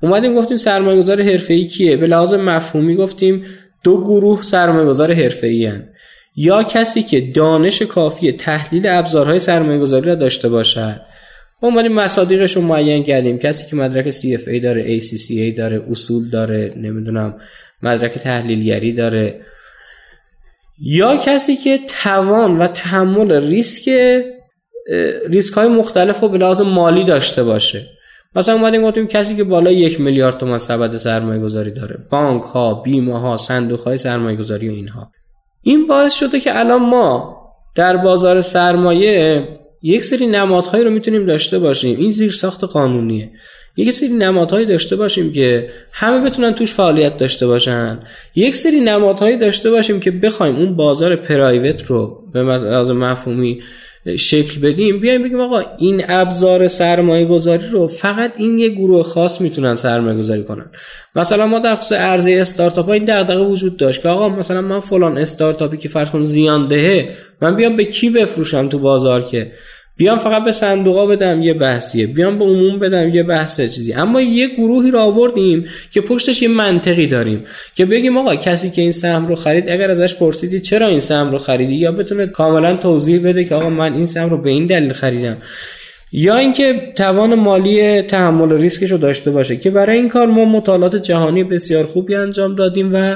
[0.01, 3.45] اومدیم گفتیم سرمایه گذار حرفه‌ای کیه؟ به لحاظ مفهومی گفتیم
[3.83, 5.71] دو گروه سرمایه گذار حرفه‌ای
[6.35, 11.01] یا کسی که دانش کافی تحلیل ابزارهای سرمایه گذاری را داشته باشد
[11.61, 13.37] اومدیم مصادیقش رو معین کردیم.
[13.37, 17.35] کسی که مدرک CFA داره ACCA داره اصول داره نمی‌دونم
[17.83, 19.41] مدرک تحلیلگری داره.
[20.81, 23.89] یا کسی که توان و تحمل ریسک
[25.27, 27.85] ریسک های مختلف رو به مالی داشته باشه.
[28.35, 31.97] مثلا اومدیم گفتیم کسی که بالا یک میلیارد تومان سبد سرمایه گذاری داره.
[32.11, 35.11] بانک ها بیمه ها صندوق های سرمایه گذاری و اینها.
[35.61, 37.39] این باعث شده که الان ما
[37.75, 39.47] در بازار سرمایه
[39.81, 41.99] یک سری نمادهایی رو می‌تونیم داشته باشیم.
[41.99, 43.31] این زیر ساخت قانونیه.
[43.77, 47.99] یک سری نمادهایی داشته باشیم که همه بتونن توش فعالیت داشته باشن.
[48.35, 52.43] یک سری نمادهایی داشته باشیم که بخوایم اون بازار پرایوت رو به
[52.93, 53.61] مفهومی
[54.17, 59.41] شکل بدیم بیایم بگیم آقا این ابزار سرمایه گذاری رو فقط این یه گروه خاص
[59.41, 60.71] می‌تونن سرمایه گذاری کنن.
[61.15, 64.79] مثلا ما در خصوص عرضه استارتاپ ها این دغدغه وجود داشت که آقا مثلا من
[64.79, 69.51] فلان استارتاپی که فرض کن زیان دهه من بیام به کی بفروشم تو بازار که؟
[69.99, 73.93] بیام فقط به صندوقا بدم یه بحثیه بیام به عموم بدم یه بحث چیزی.
[73.93, 77.45] اما یه گروهی رو آوردیم که پشتش یه منطقی داریم
[77.75, 81.31] که بگیم آقا کسی که این سهم رو خرید اگر ازش پرسیدی چرا این سهم
[81.31, 84.67] رو خریدی یا بتونه کاملا توضیح بده که آقا من این سهم رو به این
[84.67, 85.37] دلیل خریدم.
[86.11, 90.95] یا اینکه توان مالی تحمل ریسکش رو داشته باشه که برای این کار ما مطالعات
[90.95, 93.15] جهانی بسیار خوبی انجام دادیم و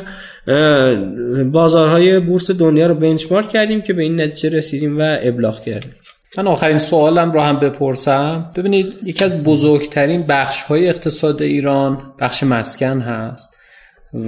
[1.43, 5.91] بازارهای بورس دنیا رو بنچمارک کردیم که به این نتیجه رسیدیم و ابلاغ کردیم.
[6.37, 8.51] من آخرین سوالم رو هم بپرسم.
[8.55, 13.57] ببینید یکی از بزرگترین بخش های اقتصاد ایران بخش مسکن هست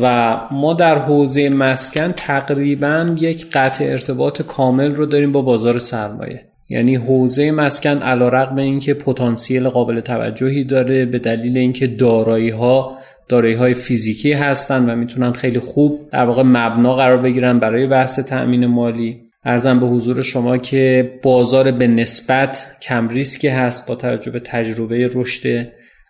[0.02, 6.42] و ما در حوزه مسکن تقریبا یک قطع ارتباط کامل رو داریم با بازار سرمایه.
[6.70, 12.98] یعنی حوزه مسکن علا رقم اینکه پتانسیل قابل توجهی داره به دلیل اینکه دارایی ها
[13.30, 18.20] دارایی های فیزیکی هستن و می‌تونن خیلی خوب در واقع مبنا قرار بگیرن برای بحث
[18.20, 19.25] تأمین مالی.
[19.46, 25.10] ارزم به حضور شما که بازار به نسبت کم ریسکی هست با توجه به تجربه
[25.14, 25.68] رشد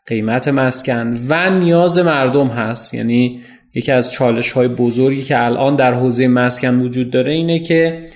[0.07, 2.93] قیمت مسکن و نیاز مردم هست.
[2.93, 3.41] یعنی
[3.73, 8.07] یکی از چالش های بزرگی که الان در حوزه مسکن وجود داره اینه که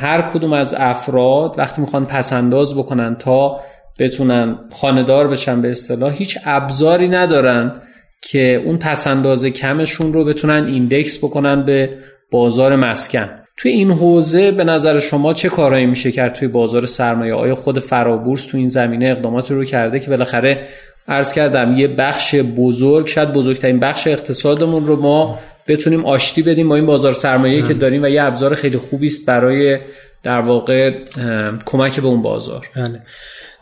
[0.00, 3.60] هر کدوم از افراد وقتی می‌خوان پسنداز بکنن تا
[3.98, 7.82] بتونن خاندار بشن به اصطلاح هیچ ابزاری ندارن
[8.22, 11.90] که اون پسنداز کمشون رو بتونن ایندکس بکنن به
[12.30, 13.43] بازار مسکن.
[13.56, 17.78] توی این حوزه به نظر شما چه کارهایی میشه کرد توی بازار سرمایه؟ آیا خود
[17.78, 20.68] فرابورس تو این زمینه اقداماتی رو کرده که بالاخره
[21.08, 25.38] عرض کردم یه بخش بزرگ شاید بزرگترین بخش اقتصادمون رو ما
[25.68, 29.26] بتونیم آشتی بدیم با این بازار سرمایه که داریم و یه ابزار خیلی خوبی است
[29.26, 29.78] برای
[30.22, 30.94] در واقع
[31.66, 32.68] کمک به اون بازار.
[32.76, 33.02] بله.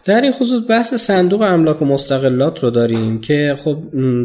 [0.05, 3.79] در این خصوص بحث صندوق املاک و مستقلات رو داریم که خب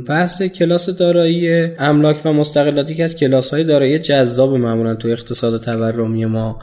[0.07, 5.61] بحث کلاس دارایی املاک و مستقلاتی که از کلاس های دارایی جذاب معمولا تو اقتصاد
[5.61, 6.59] تورمی ما.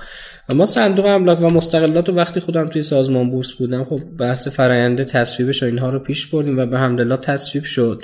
[0.48, 5.02] ما صندوق املاک و مستقلات رو وقتی خودم توی سازمان بورس بودم خب بحث فرآیند
[5.02, 8.02] تصویبش و اینها رو پیش بردیم و به حمدالله تصویب شد.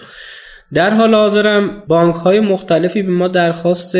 [0.75, 3.97] در حال حاضرم بانک های مختلفی به ما درخواست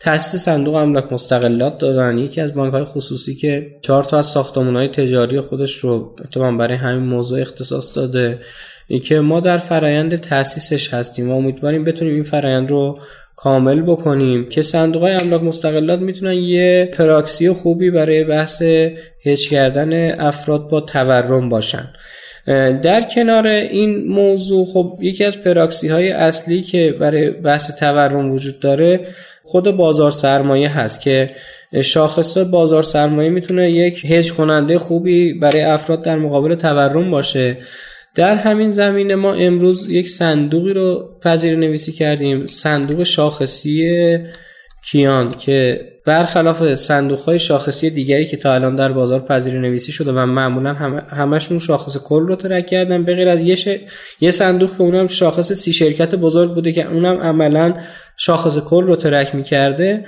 [0.00, 4.76] تاسیس صندوق املاک مستقلات دادن یکی از بانک های خصوصی که چهار تا از ساختمون
[4.76, 8.38] های تجاری خودش رو اتفاقا برای همین موضوع اختصاص داده
[9.04, 12.98] که ما در فرایند تاسیسش هستیم و امیدواریم بتونیم این فرایند رو
[13.36, 18.62] کامل بکنیم که صندوق های املاک مستقلات می‌تونن یه پراکسی خوبی برای بحث
[19.26, 21.92] هج کردن افراد با تورم باشن.
[22.82, 28.60] در کنار این موضوع خب یکی از پراکسی های اصلی که برای بحث تورم وجود
[28.60, 29.06] داره
[29.46, 31.30] خود بازار سرمایه هست که
[31.82, 37.58] شاخص بازار سرمایه می‌تونه یک هج کننده خوبی برای افراد در مقابل تورم باشه.
[38.14, 43.82] در همین زمینه ما امروز یک صندوقی رو پذیر نویسی کردیم صندوق شاخصی
[44.90, 50.12] کیان که برخلاف صندوق های شاخصی دیگری که تا الان در بازار پذیر نویسی شده
[50.12, 50.74] و معمولا
[51.08, 53.80] همشون شاخص کل رو ترک کردن به از یه,
[54.20, 57.74] یه صندوق که اونم شاخص سی شرکت بزرگ بوده که اونم عملا
[58.16, 60.04] شاخص کل رو ترک می‌کرده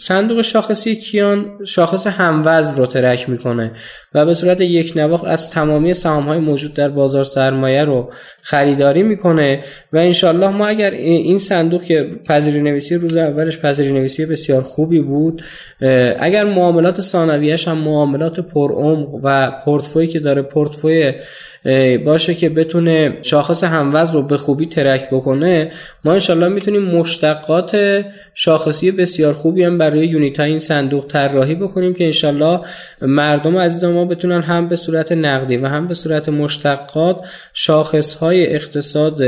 [0.00, 3.72] صندوق شاخصی کیان شاخص هموزن رو ترک می‌کنه
[4.14, 8.12] و به صورت یک نواخت از تمامی سهام های موجود در بازار سرمایه رو
[8.42, 14.26] خریداری می‌کنه و انشالله ما اگر این صندوق که پذیری نویسی روز اولش پذیری نویسی
[14.26, 15.42] بسیار خوبی بود
[16.18, 21.12] اگر معاملات ثانویه‌اش هم معاملات پرعمق و پورتفوی که داره پورتفوی
[22.04, 25.72] باشه که بتونه شاخص هموز رو به خوبی ترک بکنه
[26.04, 28.02] ما انشالله می‌تونیم مشتقات
[28.34, 32.60] شاخصی بسیار خوبی هم برای یونیت این صندوق طراحی بکنیم که انشالله
[33.02, 37.16] مردم عزیز ما بتونن هم به صورت نقدی و هم به صورت مشتقات
[37.54, 39.20] شاخص های اقتصاد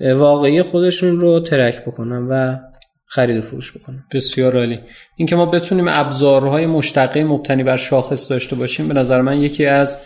[0.00, 2.56] واقعی خودشون رو ترک بکنن و
[3.06, 4.04] خرید و فروش بکنن.
[4.12, 4.80] بسیار عالی.
[5.16, 9.98] اینکه ما بتونیم ابزارهای مشتقه مبتنی بر شاخص داشته باشیم به نظر من یکی از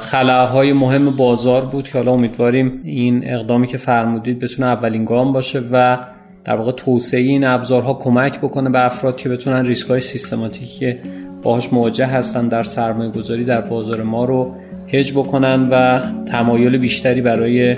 [0.00, 5.62] خلاهای مهم بازار بود که حالا امیدواریم این اقدامی که فرمودید بتونه اولین گام باشه
[5.72, 5.98] و
[6.44, 10.96] در واقع توسعه این ابزارها کمک بکنه به افراد که بتونن ریسک های سیستماتیکی
[11.42, 14.54] باهاش مواجه هستن در سرمایه گذاری در بازار ما رو
[14.88, 17.76] هج بکنن و تمایل بیشتری برای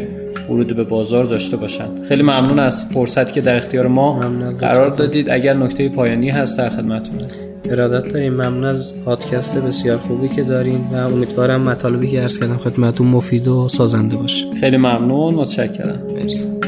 [0.49, 2.03] ورود به بازار داشته باشن.
[2.03, 4.21] خیلی ممنون از فرصتی که در اختیار ما
[4.59, 5.31] قرار دادید.
[5.31, 7.49] اگر نکته پایانی هست در خدمتتون است.
[7.71, 8.33] ارادت داریم.
[8.33, 13.49] ممنون از پادکست بسیار خوبی که دارین و امیدوارم مطالبی که عرض کردم خدمتتون مفید
[13.49, 14.45] و سازنده باشه.
[14.61, 15.35] خیلی ممنون.
[15.35, 16.03] متشکرم.
[16.15, 16.68] مرسی.